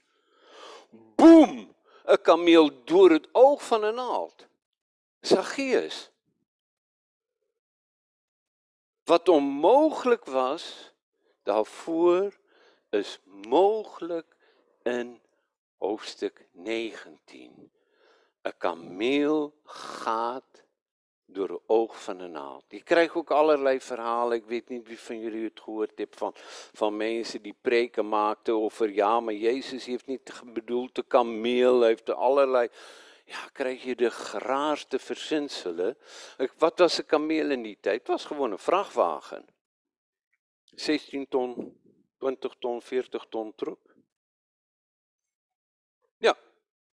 Boem! 0.90 1.74
Een 2.04 2.20
kameel 2.20 2.84
door 2.84 3.10
het 3.10 3.28
oog 3.32 3.66
van 3.66 3.82
een 3.82 3.94
naald. 3.94 4.46
Zacchaeus. 5.20 6.10
Wat 9.04 9.28
onmogelijk 9.28 10.24
was, 10.24 10.92
daarvoor 11.42 12.38
is 12.94 13.20
mogelijk 13.48 14.36
in 14.82 15.20
hoofdstuk 15.78 16.46
19. 16.52 17.72
Een 18.42 18.56
kameel 18.56 19.54
gaat 19.64 20.64
door 21.26 21.48
het 21.48 21.60
oog 21.66 22.02
van 22.02 22.20
een 22.20 22.30
naald. 22.30 22.64
Je 22.68 22.82
krijgt 22.82 23.14
ook 23.14 23.30
allerlei 23.30 23.80
verhalen. 23.80 24.36
Ik 24.36 24.44
weet 24.44 24.68
niet 24.68 24.86
wie 24.86 24.98
van 24.98 25.20
jullie 25.20 25.44
het 25.44 25.60
gehoord 25.60 25.92
heeft 25.94 26.16
van, 26.16 26.32
van 26.72 26.96
mensen 26.96 27.42
die 27.42 27.56
preken 27.60 28.08
maakten 28.08 28.54
over 28.54 28.90
ja, 28.90 29.20
maar 29.20 29.34
Jezus 29.34 29.84
heeft 29.84 30.06
niet 30.06 30.32
bedoeld 30.44 30.94
de 30.94 31.02
kameel, 31.02 31.82
heeft 31.82 32.10
allerlei. 32.10 32.68
Ja, 33.24 33.48
krijg 33.52 33.82
je 33.82 33.96
de 33.96 34.10
graarste 34.10 34.98
verzinselen. 34.98 35.96
Wat 36.58 36.78
was 36.78 36.98
een 36.98 37.06
kameel 37.06 37.50
in 37.50 37.62
die 37.62 37.78
tijd? 37.80 37.98
Het 37.98 38.08
was 38.08 38.24
gewoon 38.24 38.52
een 38.52 38.58
vrachtwagen. 38.58 39.44
16 40.64 41.28
ton, 41.28 41.80
20 42.24 42.54
ton, 42.58 42.82
40 42.82 43.26
ton 43.28 43.54
truck. 43.54 43.94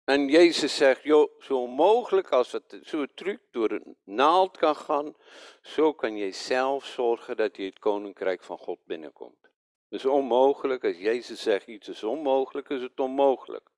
En 0.05 0.27
Jezus 0.27 0.75
zegt, 0.75 1.01
zo 1.39 1.67
mogelijk 1.67 2.31
als 2.31 2.51
het 2.51 2.79
zo'n 2.81 3.11
truc 3.15 3.41
door 3.51 3.71
een 3.71 3.97
naald 4.03 4.57
kan 4.57 4.75
gaan, 4.75 5.15
zo 5.61 5.93
kan 5.93 6.15
je 6.15 6.31
zelf 6.31 6.85
zorgen 6.85 7.37
dat 7.37 7.57
je 7.57 7.63
het 7.63 7.79
koninkrijk 7.79 8.43
van 8.43 8.57
God 8.57 8.79
binnenkomt. 8.83 9.49
Is 9.89 10.05
onmogelijk, 10.05 10.83
als 10.83 10.97
Jezus 10.97 11.41
zegt 11.41 11.67
iets 11.67 11.87
is 11.87 12.03
onmogelijk, 12.03 12.69
is 12.69 12.81
het 12.81 12.99
onmogelijk. 12.99 13.69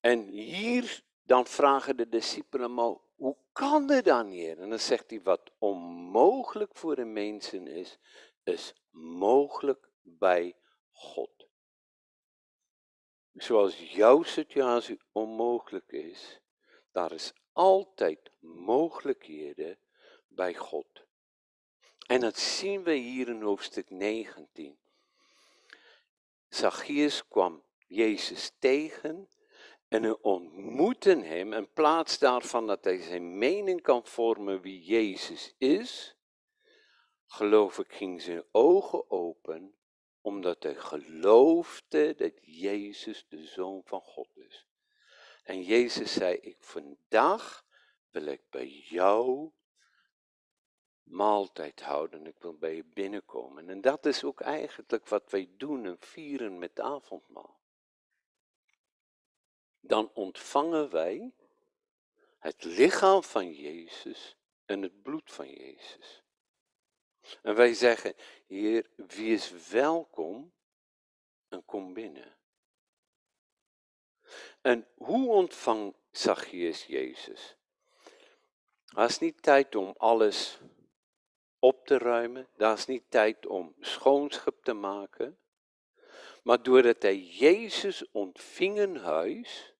En 0.00 0.22
hier 0.28 1.02
dan 1.22 1.46
vragen 1.46 1.96
de 1.96 2.08
discipelen, 2.08 3.00
hoe 3.16 3.36
kan 3.52 3.86
dit 3.86 4.04
dan 4.04 4.26
hier? 4.26 4.58
En 4.58 4.68
dan 4.68 4.78
zegt 4.78 5.10
hij, 5.10 5.22
wat 5.22 5.50
onmogelijk 5.58 6.76
voor 6.76 6.96
de 6.96 7.04
mensen 7.04 7.66
is, 7.66 7.98
is 8.46 8.74
mogelijk 8.90 9.90
bij 10.02 10.56
God 10.90 11.36
zoals 13.36 13.92
jouw 13.92 14.22
situatie 14.22 15.00
onmogelijk 15.12 15.92
is, 15.92 16.40
daar 16.92 17.12
is 17.12 17.32
altijd 17.52 18.30
mogelijkheden 18.40 19.78
bij 20.28 20.54
God. 20.54 20.86
En 22.06 22.20
dat 22.20 22.38
zien 22.38 22.82
we 22.82 22.92
hier 22.92 23.28
in 23.28 23.42
hoofdstuk 23.42 23.90
19. 23.90 24.78
Zacchaeus 26.48 27.28
kwam 27.28 27.62
Jezus 27.86 28.52
tegen 28.58 29.28
en 29.88 30.22
ontmoette 30.22 31.16
hem. 31.16 31.52
In 31.52 31.72
plaats 31.72 32.18
daarvan 32.18 32.66
dat 32.66 32.84
hij 32.84 33.02
zijn 33.02 33.38
mening 33.38 33.82
kan 33.82 34.06
vormen 34.06 34.60
wie 34.60 34.82
Jezus 34.82 35.54
is, 35.58 36.15
geloof 37.26 37.78
ik, 37.78 37.92
ging 37.92 38.22
zijn 38.22 38.44
ogen 38.50 39.10
open 39.10 39.74
omdat 40.20 40.62
hij 40.62 40.74
geloofde 40.74 42.14
dat 42.14 42.32
Jezus 42.40 43.26
de 43.28 43.44
Zoon 43.44 43.82
van 43.84 44.00
God 44.00 44.36
is. 44.36 44.66
En 45.42 45.62
Jezus 45.62 46.12
zei, 46.12 46.36
ik 46.36 46.56
vandaag 46.60 47.64
wil 48.10 48.24
ik 48.26 48.42
bij 48.50 48.68
jou 48.68 49.52
maaltijd 51.02 51.80
houden. 51.80 52.26
Ik 52.26 52.38
wil 52.38 52.56
bij 52.56 52.74
je 52.74 52.84
binnenkomen. 52.84 53.68
En 53.68 53.80
dat 53.80 54.06
is 54.06 54.24
ook 54.24 54.40
eigenlijk 54.40 55.08
wat 55.08 55.30
wij 55.30 55.50
doen 55.56 55.86
en 55.86 55.96
vieren 56.00 56.58
met 56.58 56.80
avondmaal. 56.80 57.60
Dan 59.80 60.10
ontvangen 60.14 60.90
wij 60.90 61.32
het 62.38 62.64
lichaam 62.64 63.22
van 63.22 63.52
Jezus 63.52 64.36
en 64.64 64.82
het 64.82 65.02
bloed 65.02 65.32
van 65.32 65.50
Jezus. 65.50 66.24
En 67.42 67.54
wij 67.54 67.74
zeggen, 67.74 68.14
Heer, 68.46 68.86
wie 68.96 69.32
is 69.32 69.68
welkom 69.70 70.52
en 71.48 71.64
kom 71.64 71.94
binnen. 71.94 72.36
En 74.60 74.86
hoe 74.94 75.30
ontvangt 75.30 75.96
Zacchaeus 76.10 76.84
Jezus? 76.84 77.56
Het 78.84 79.10
is 79.10 79.18
niet 79.18 79.42
tijd 79.42 79.74
om 79.74 79.94
alles 79.96 80.58
op 81.58 81.86
te 81.86 81.98
ruimen. 81.98 82.48
Dat 82.56 82.78
is 82.78 82.86
niet 82.86 83.10
tijd 83.10 83.46
om 83.46 83.74
schoonschap 83.80 84.64
te 84.64 84.72
maken. 84.72 85.38
Maar 86.42 86.62
doordat 86.62 87.02
hij 87.02 87.18
Jezus 87.18 88.10
ontving 88.10 88.78
in 88.78 88.96
huis, 88.96 89.74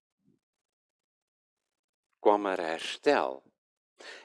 kwam 2.18 2.46
er 2.46 2.60
herstel. 2.60 3.42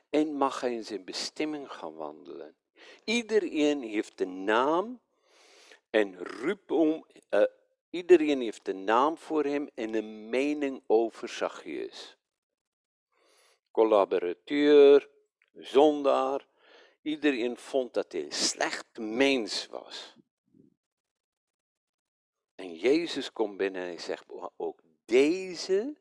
En 0.10 0.34
mag 0.34 0.62
hij 0.62 0.74
in 0.74 0.86
zijn 0.86 1.06
bestemming 1.06 1.72
gaan 1.72 1.94
wandelen. 1.94 2.56
Iedereen 3.04 3.82
heeft 3.82 4.22
een 4.22 4.44
naam 4.44 5.00
en 5.90 6.18
roep 6.18 6.72
om, 6.72 7.06
uh, 7.30 7.44
iedereen 7.90 8.42
heeft 8.42 8.68
een 8.68 8.84
naam 8.84 9.18
voor 9.18 9.44
hem 9.44 9.70
en 9.76 9.94
een 9.94 10.30
mening 10.30 10.84
over 10.88 11.30
Zacchaeus. 11.30 12.18
Collaborateur, 13.72 15.10
zondaar, 15.54 16.48
iedereen 17.02 17.58
vond 17.58 17.94
dat 17.94 18.12
hij 18.12 18.24
een 18.24 18.32
slecht 18.32 18.98
mens 18.98 19.68
was. 19.68 20.16
En 22.56 22.76
Jezus 22.76 23.34
komt 23.34 23.58
binnen 23.58 23.82
en 23.82 23.88
hij 23.88 23.98
zegt, 23.98 24.26
ook 24.58 24.82
deze 25.06 25.96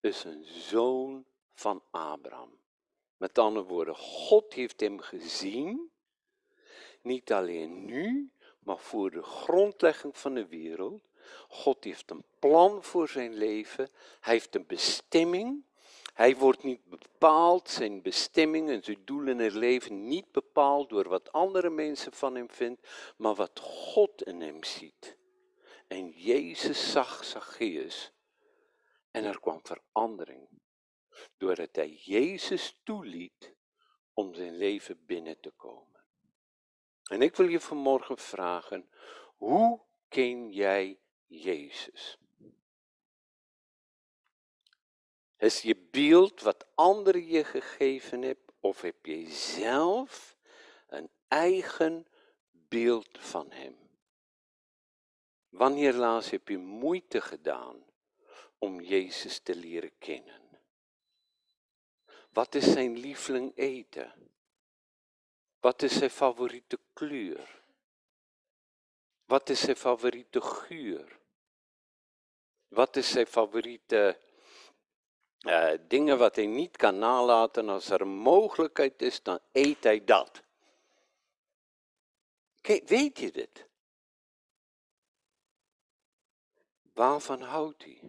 is 0.00 0.24
een 0.24 0.44
zoon 0.44 1.26
van 1.54 1.82
Abraham. 1.90 2.58
Met 3.16 3.38
andere 3.38 3.66
woorden, 3.66 3.96
God 3.96 4.54
heeft 4.54 4.80
hem 4.80 5.00
gezien 5.00 5.90
niet 7.06 7.32
alleen 7.32 7.84
nu, 7.84 8.30
maar 8.58 8.78
voor 8.78 9.10
de 9.10 9.22
grondlegging 9.22 10.18
van 10.18 10.34
de 10.34 10.46
wereld. 10.46 11.02
God 11.48 11.84
heeft 11.84 12.10
een 12.10 12.24
plan 12.38 12.82
voor 12.82 13.08
zijn 13.08 13.34
leven. 13.34 13.88
Hij 14.20 14.32
heeft 14.32 14.54
een 14.54 14.66
bestemming. 14.66 15.64
Hij 16.14 16.36
wordt 16.36 16.62
niet 16.62 16.84
bepaald, 16.84 17.68
zijn 17.68 18.02
bestemming 18.02 18.68
en 18.68 18.82
zijn 18.82 19.04
doel 19.04 19.26
in 19.26 19.38
het 19.38 19.52
leven 19.52 20.08
niet 20.08 20.32
bepaald 20.32 20.88
door 20.88 21.08
wat 21.08 21.32
andere 21.32 21.70
mensen 21.70 22.12
van 22.12 22.34
hem 22.34 22.50
vinden, 22.50 22.84
maar 23.16 23.34
wat 23.34 23.60
God 23.60 24.22
in 24.22 24.40
hem 24.40 24.64
ziet. 24.64 25.16
En 25.86 26.08
Jezus 26.10 26.92
zag 26.92 27.24
Zacchaeus 27.24 28.12
en 29.10 29.24
er 29.24 29.40
kwam 29.40 29.60
verandering. 29.62 30.48
Doordat 31.36 31.76
hij 31.76 31.90
Jezus 31.90 32.80
toeliet 32.84 33.54
om 34.12 34.34
zijn 34.34 34.56
leven 34.56 35.06
binnen 35.06 35.40
te 35.40 35.50
komen. 35.50 35.95
En 37.06 37.22
ik 37.22 37.36
wil 37.36 37.48
je 37.48 37.60
vanmorgen 37.60 38.18
vragen, 38.18 38.88
hoe 39.36 39.80
ken 40.08 40.50
jij 40.52 40.98
Jezus? 41.26 42.18
Is 45.36 45.62
je 45.62 45.76
beeld 45.76 46.40
wat 46.40 46.66
anderen 46.74 47.26
je 47.26 47.44
gegeven 47.44 48.22
hebben, 48.22 48.54
of 48.60 48.80
heb 48.80 49.06
je 49.06 49.30
zelf 49.30 50.36
een 50.86 51.10
eigen 51.28 52.06
beeld 52.50 53.18
van 53.18 53.50
Hem? 53.50 53.76
Wanneer 55.48 55.92
laatst 55.92 56.30
heb 56.30 56.48
je 56.48 56.58
moeite 56.58 57.20
gedaan 57.20 57.84
om 58.58 58.80
Jezus 58.80 59.38
te 59.38 59.54
leren 59.54 59.98
kennen? 59.98 60.42
Wat 62.30 62.54
is 62.54 62.72
zijn 62.72 62.98
lieveling 62.98 63.52
eten? 63.56 64.12
Wat 65.66 65.82
is 65.82 65.96
zijn 65.98 66.10
favoriete 66.10 66.78
kleur? 66.92 67.62
Wat 69.24 69.48
is 69.48 69.60
zijn 69.60 69.76
favoriete 69.76 70.40
geur? 70.40 71.18
Wat 72.68 72.96
is 72.96 73.10
zijn 73.10 73.26
favoriete 73.26 74.20
uh, 75.40 75.72
dingen 75.88 76.18
wat 76.18 76.36
hij 76.36 76.46
niet 76.46 76.76
kan 76.76 76.98
nalaten? 76.98 77.68
Als 77.68 77.90
er 77.90 78.00
een 78.00 78.16
mogelijkheid 78.16 79.02
is, 79.02 79.22
dan 79.22 79.38
eet 79.52 79.84
hij 79.84 80.04
dat. 80.04 80.42
Kijk, 82.60 82.88
weet 82.88 83.18
je 83.18 83.32
dit? 83.32 83.66
Waarvan 86.92 87.40
houdt 87.40 87.84
hij? 87.84 88.00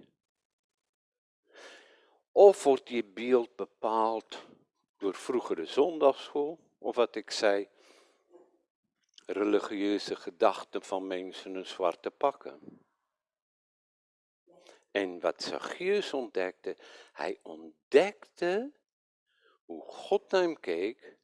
Of 2.31 2.63
wordt 2.63 2.89
je 2.89 3.03
beeld 3.03 3.55
bepaald 3.55 4.45
door 4.97 5.13
vroegere 5.13 5.65
zondagschool, 5.65 6.65
of 6.77 6.95
wat 6.95 7.15
ik 7.15 7.31
zei, 7.31 7.69
religieuze 9.25 10.15
gedachten 10.15 10.81
van 10.81 11.07
mensen 11.07 11.55
in 11.55 11.65
zwarte 11.65 12.11
pakken. 12.11 12.85
En 14.91 15.19
wat 15.19 15.43
Zacchaeus 15.43 16.13
ontdekte, 16.13 16.77
hij 17.11 17.39
ontdekte 17.43 18.73
hoe 19.65 19.81
God 19.81 20.31
naar 20.31 20.41
hem 20.41 20.59
keek, 20.59 21.17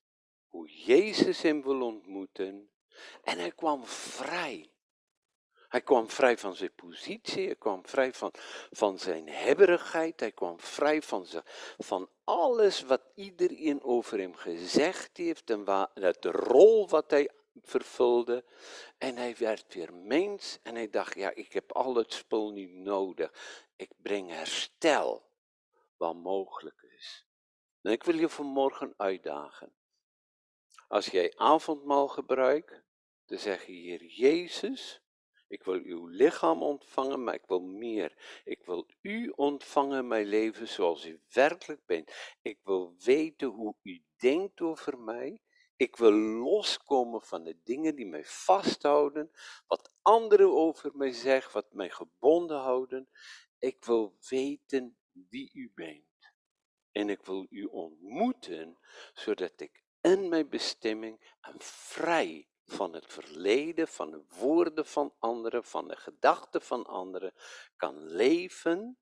hoe 0.48 0.70
Jezus 0.70 1.42
hem 1.42 1.62
wil 1.62 1.82
ontmoeten, 1.82 2.72
en 3.24 3.38
hij 3.39 3.52
kwam 3.52 3.86
vrij. 3.86 4.72
Hij 5.73 5.81
kwam 5.81 6.09
vrij 6.09 6.38
van 6.38 6.55
zijn 6.55 6.73
positie, 6.75 7.45
hij 7.45 7.55
kwam 7.55 7.88
vrij 7.88 8.13
van, 8.13 8.31
van 8.71 8.99
zijn 8.99 9.29
hebberigheid, 9.29 10.19
hij 10.19 10.31
kwam 10.31 10.59
vrij 10.59 11.01
van, 11.01 11.25
zijn, 11.25 11.43
van 11.77 12.09
alles 12.23 12.81
wat 12.81 13.01
iedereen 13.15 13.83
over 13.83 14.19
hem 14.19 14.36
gezegd 14.36 15.17
heeft 15.17 15.49
en 15.49 15.63
waar, 15.63 15.89
de 15.93 16.31
rol 16.31 16.89
wat 16.89 17.12
hij 17.12 17.29
vervulde. 17.62 18.43
En 18.97 19.15
hij 19.15 19.36
werd 19.38 19.73
weer 19.73 19.93
mens 19.93 20.59
en 20.63 20.75
hij 20.75 20.89
dacht, 20.89 21.15
ja, 21.15 21.33
ik 21.33 21.53
heb 21.53 21.71
al 21.71 21.95
het 21.95 22.13
spul 22.13 22.51
niet 22.51 22.73
nodig. 22.73 23.31
Ik 23.75 23.91
breng 23.97 24.29
herstel 24.29 25.29
wat 25.97 26.15
mogelijk 26.15 26.81
is. 26.97 27.25
En 27.81 27.91
ik 27.91 28.03
wil 28.03 28.15
je 28.15 28.29
vanmorgen 28.29 28.93
uitdagen. 28.97 29.73
Als 30.88 31.05
jij 31.05 31.33
avondmaal 31.36 32.07
gebruikt, 32.07 32.81
dan 33.25 33.38
zeg 33.38 33.65
je, 33.65 33.71
Heer 33.71 34.03
Jezus, 34.03 35.03
ik 35.54 35.63
wil 35.63 35.82
uw 35.84 36.08
lichaam 36.08 36.63
ontvangen, 36.63 37.24
maar 37.24 37.34
ik 37.34 37.46
wil 37.46 37.62
meer. 37.62 38.42
Ik 38.44 38.66
wil 38.66 38.88
u 39.02 39.34
ontvangen, 39.36 40.08
mijn 40.08 40.26
leven 40.26 40.68
zoals 40.68 41.06
u 41.06 41.22
werkelijk 41.34 41.86
bent. 41.86 42.36
Ik 42.42 42.60
wil 42.63 42.96
weten 43.04 43.48
hoe 43.48 43.76
u 43.84 44.04
denkt 44.18 44.62
over 44.62 45.00
mij. 45.00 45.42
Ik 45.76 45.96
wil 45.96 46.12
loskomen 46.12 47.22
van 47.22 47.44
de 47.44 47.58
dingen 47.63 47.96
die 47.96 48.06
mij 48.06 48.24
vasthouden, 48.26 49.32
wat 49.68 49.94
anderen 50.02 50.54
over 50.54 50.92
mij 50.96 51.12
zeggen, 51.12 51.54
wat 51.54 51.74
mij 51.74 51.89
gebonden 51.89 52.58
houden. 52.58 53.10
Ik 53.60 53.86
wil 53.86 54.18
weten 54.30 54.98
wie 55.12 55.50
u 55.54 55.72
bent. 55.76 56.32
En 56.92 57.10
ik 57.10 57.26
wil 57.26 57.46
u 57.50 57.63
ontmoeten, 57.63 58.78
zodat 59.13 59.62
ik 59.62 59.84
in 60.02 60.30
mijn 60.30 60.50
bestemming 60.50 61.36
en 61.42 61.56
vrij 61.60 62.48
van 62.65 62.93
het 62.93 63.06
verleden, 63.08 63.88
van 63.88 64.12
de 64.12 64.23
woorden 64.39 64.86
van 64.86 65.13
anderen, 65.19 65.63
van 65.63 65.88
de 65.88 65.95
gedachten 65.95 66.62
van 66.62 66.86
anderen, 66.86 67.34
kan 67.76 68.06
leven 68.06 68.97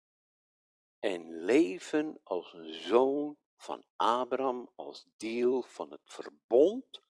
en 1.00 1.44
leven 1.44 2.20
als 2.24 2.54
een 2.54 2.74
zoon 2.74 3.38
van 3.56 3.86
Abraham, 3.96 4.72
als 4.76 5.08
deel 5.18 5.62
van 5.62 5.92
het 5.92 6.02
verbond 6.04 7.02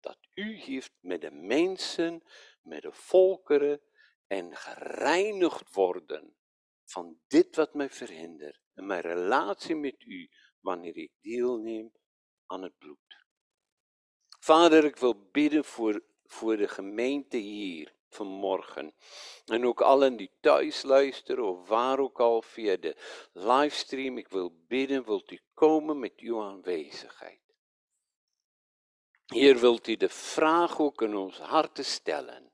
dat 0.00 0.18
u 0.34 0.56
heeft 0.56 0.92
met 1.00 1.20
de 1.20 1.30
mensen, 1.30 2.22
met 2.62 2.82
de 2.82 2.92
volkeren 2.92 3.80
en 4.26 4.56
gereinigd 4.56 5.74
worden 5.74 6.36
van 6.84 7.20
dit 7.26 7.56
wat 7.56 7.74
mij 7.74 7.90
verhindert 7.90 8.60
en 8.74 8.86
mijn 8.86 9.00
relatie 9.00 9.76
met 9.76 10.02
u 10.02 10.30
wanneer 10.60 10.96
ik 10.96 11.12
deelneem 11.20 11.92
aan 12.46 12.62
het 12.62 12.78
bloed. 12.78 13.19
Vader, 14.50 14.84
ik 14.84 14.96
wil 14.96 15.28
bidden 15.32 15.64
voor, 15.64 16.02
voor 16.26 16.56
de 16.56 16.68
gemeente 16.68 17.36
hier 17.36 17.94
vanmorgen. 18.08 18.94
En 19.46 19.66
ook 19.66 19.80
allen 19.80 20.16
die 20.16 20.30
thuis 20.40 20.82
luisteren 20.82 21.44
of 21.44 21.68
waar 21.68 21.98
ook 21.98 22.20
al 22.20 22.42
via 22.42 22.76
de 22.76 22.96
livestream. 23.32 24.18
Ik 24.18 24.28
wil 24.28 24.52
bidden, 24.66 25.04
wilt 25.04 25.30
u 25.30 25.40
komen 25.54 25.98
met 25.98 26.12
uw 26.16 26.42
aanwezigheid. 26.42 27.40
Hier 29.26 29.58
wilt 29.58 29.86
u 29.86 29.96
de 29.96 30.08
vraag 30.08 30.80
ook 30.80 31.02
in 31.02 31.16
ons 31.16 31.38
harten 31.38 31.84
stellen. 31.84 32.52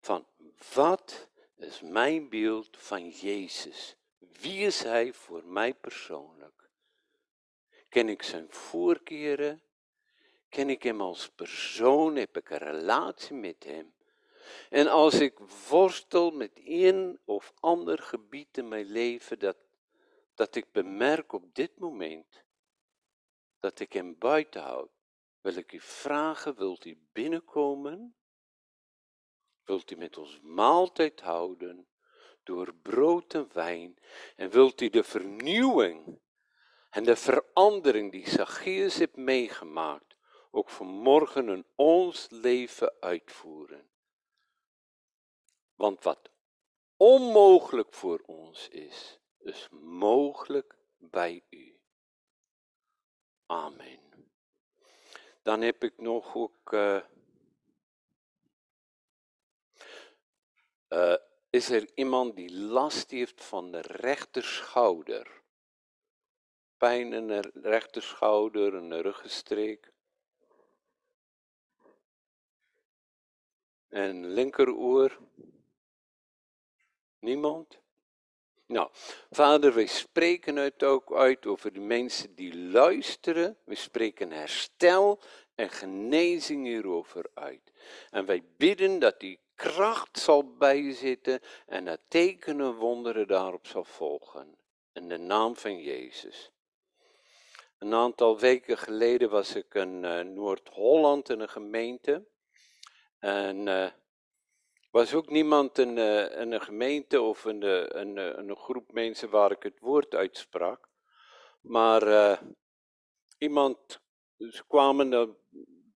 Van 0.00 0.26
wat 0.74 1.28
is 1.56 1.80
mijn 1.80 2.28
beeld 2.28 2.76
van 2.76 3.08
Jezus? 3.08 3.96
Wie 4.18 4.66
is 4.66 4.82
Hij 4.82 5.12
voor 5.12 5.44
mij 5.44 5.74
persoonlijk? 5.74 6.70
Ken 7.88 8.08
ik 8.08 8.22
zijn 8.22 8.46
voorkeren? 8.50 9.60
Ken 10.48 10.70
ik 10.70 10.82
hem 10.82 11.00
als 11.00 11.28
persoon? 11.28 12.16
Heb 12.16 12.36
ik 12.36 12.50
een 12.50 12.58
relatie 12.58 13.36
met 13.36 13.64
hem? 13.64 13.94
En 14.70 14.88
als 14.88 15.14
ik 15.20 15.38
worstel 15.68 16.30
met 16.30 16.50
een 16.64 17.20
of 17.24 17.52
ander 17.60 17.98
gebied 17.98 18.58
in 18.58 18.68
mijn 18.68 18.86
leven, 18.86 19.38
dat, 19.38 19.56
dat 20.34 20.54
ik 20.54 20.72
bemerk 20.72 21.32
op 21.32 21.54
dit 21.54 21.78
moment 21.78 22.44
dat 23.60 23.80
ik 23.80 23.92
hem 23.92 24.18
buiten 24.18 24.62
houd, 24.62 24.90
wil 25.40 25.56
ik 25.56 25.72
u 25.72 25.80
vragen, 25.80 26.56
wilt 26.56 26.84
u 26.84 26.98
binnenkomen? 27.12 28.16
Wilt 29.64 29.90
u 29.90 29.96
met 29.96 30.18
ons 30.18 30.40
maaltijd 30.40 31.20
houden 31.20 31.88
door 32.42 32.74
brood 32.74 33.34
en 33.34 33.48
wijn? 33.52 33.98
En 34.36 34.50
wilt 34.50 34.80
u 34.80 34.88
de 34.88 35.04
vernieuwing 35.04 36.20
en 36.90 37.04
de 37.04 37.16
verandering 37.16 38.12
die 38.12 38.28
Zacchaeus 38.28 38.98
heeft 38.98 39.16
meegemaakt, 39.16 40.05
ook 40.56 40.70
vanmorgen 40.70 41.48
in 41.48 41.66
ons 41.74 42.26
leven 42.30 42.94
uitvoeren. 43.00 43.90
Want 45.74 46.02
wat 46.02 46.30
onmogelijk 46.96 47.94
voor 47.94 48.22
ons 48.26 48.68
is, 48.68 49.18
is 49.38 49.68
mogelijk 49.80 50.76
bij 50.98 51.44
u. 51.50 51.80
Amen. 53.46 54.30
Dan 55.42 55.60
heb 55.60 55.84
ik 55.84 55.98
nog 55.98 56.34
ook. 56.34 56.72
Uh, 56.72 57.02
uh, 60.88 61.16
is 61.50 61.70
er 61.70 61.90
iemand 61.94 62.36
die 62.36 62.52
last 62.52 63.10
heeft 63.10 63.44
van 63.44 63.70
de 63.70 63.80
rechterschouder? 63.80 65.42
Pijn 66.76 67.12
in 67.12 67.26
de 67.26 67.50
rechterschouder, 67.54 68.74
een 68.74 69.02
ruggenstreek? 69.02 69.94
En 73.96 74.26
linkeroor? 74.26 75.18
Niemand? 77.18 77.78
Nou, 78.66 78.88
vader, 79.30 79.74
wij 79.74 79.86
spreken 79.86 80.56
het 80.56 80.82
ook 80.82 81.14
uit 81.14 81.46
over 81.46 81.72
de 81.72 81.80
mensen 81.80 82.34
die 82.34 82.56
luisteren. 82.58 83.58
We 83.64 83.74
spreken 83.74 84.30
herstel 84.30 85.20
en 85.54 85.70
genezing 85.70 86.66
hierover 86.66 87.30
uit. 87.34 87.72
En 88.10 88.24
wij 88.26 88.44
bidden 88.56 88.98
dat 88.98 89.20
die 89.20 89.40
kracht 89.54 90.18
zal 90.18 90.56
bijzitten 90.56 91.40
en 91.66 91.84
dat 91.84 92.00
tekenen 92.08 92.74
wonderen 92.74 93.26
daarop 93.26 93.66
zal 93.66 93.84
volgen. 93.84 94.56
In 94.92 95.08
de 95.08 95.18
naam 95.18 95.56
van 95.56 95.80
Jezus. 95.80 96.50
Een 97.78 97.94
aantal 97.94 98.38
weken 98.38 98.78
geleden 98.78 99.30
was 99.30 99.54
ik 99.54 99.74
in 99.74 100.02
uh, 100.02 100.20
Noord-Holland 100.20 101.28
in 101.28 101.40
een 101.40 101.48
gemeente. 101.48 102.24
En 103.26 103.66
uh, 103.66 103.86
was 104.90 105.14
ook 105.14 105.30
niemand 105.30 105.78
in, 105.78 105.98
in, 105.98 106.52
een 106.52 106.60
gemeente 106.60 107.20
of 107.20 107.44
in, 107.44 107.62
een 107.62 108.56
groep 108.56 108.92
mensen 108.92 109.30
waar 109.30 109.50
ik 109.50 109.62
het 109.62 109.80
woord 109.80 110.14
uitsprak. 110.14 110.88
Maar 111.60 112.38
iemand, 113.38 114.00
ze 114.38 114.62
kwamen, 114.68 115.10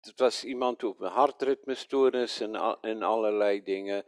het 0.00 0.12
was 0.16 0.44
iemand 0.44 0.84
op 0.84 1.00
een 1.00 1.10
hartritmestoornis 1.10 2.40
en, 2.40 2.78
en 2.80 3.02
allerlei 3.02 3.62
dingen. 3.62 4.04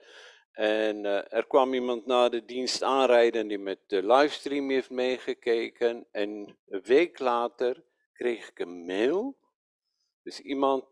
En 0.53 1.05
er 1.31 1.47
kwam 1.47 1.75
iemand 1.75 2.07
na 2.07 2.29
de 2.29 2.45
dienst 2.45 2.83
aanrijden 2.83 3.49
die 3.49 3.59
met 3.59 3.79
de 3.87 4.07
livestream 4.07 4.71
heeft 4.71 4.91
meegekeken. 4.91 6.07
En 6.11 6.57
een 6.69 6.83
week 6.83 7.19
later 7.19 7.85
kreeg 8.13 8.49
ik 8.49 8.59
een 8.59 8.85
mail. 8.85 9.37
Dus 10.23 10.41
iemand 10.41 10.85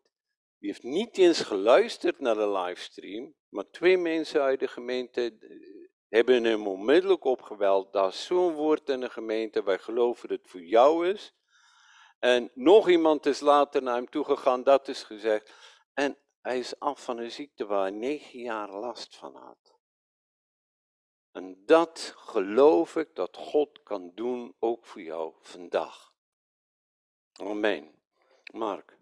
die 0.59 0.69
heeft 0.69 0.83
niet 0.83 1.19
eens 1.19 1.41
geluisterd 1.41 2.21
naar 2.21 2.35
de 2.35 2.51
livestream. 2.51 3.35
Maar 3.49 3.71
twee 3.71 3.99
mensen 3.99 4.43
uit 4.43 4.61
de 4.61 4.69
gemeente 4.69 5.37
eh, 5.41 5.49
hebben 6.09 6.45
hem 6.45 6.67
onmiddellijk 6.67 7.25
opgeweld. 7.25 7.93
Daar 7.93 8.09
is 8.09 8.25
zo'n 8.25 8.55
woord 8.55 8.89
in 8.89 9.01
de 9.01 9.11
gemeente. 9.11 9.63
Wij 9.63 9.79
geloven 9.79 10.29
dat 10.29 10.39
het 10.39 10.51
voor 10.51 10.63
jou 10.63 11.09
is. 11.09 11.35
En 12.19 12.51
nog 12.55 12.89
iemand 12.89 13.27
is 13.27 13.41
later 13.41 13.83
naar 13.83 13.95
hem 13.95 14.11
toegegaan, 14.11 14.63
dat 14.63 14.89
is 14.89 15.03
gezegd. 15.03 15.55
En 15.95 16.19
hij 16.41 16.59
is 16.59 16.79
af 16.79 17.05
van 17.05 17.19
een 17.19 17.31
ziekte 17.31 17.67
waar 17.67 17.81
hij 17.81 17.91
negen 17.91 18.39
jaar 18.39 18.71
last 18.71 19.17
van 19.17 19.37
had. 19.37 19.77
En 21.33 21.63
dat 21.67 22.15
geloof 22.17 22.97
ik 22.97 23.15
dat 23.15 23.37
God 23.37 23.83
kan 23.83 24.13
doen 24.15 24.55
ook 24.59 24.87
voor 24.87 25.03
jou 25.03 25.35
vandaag. 25.41 26.13
Amen. 27.33 27.95
Mark. 28.53 28.99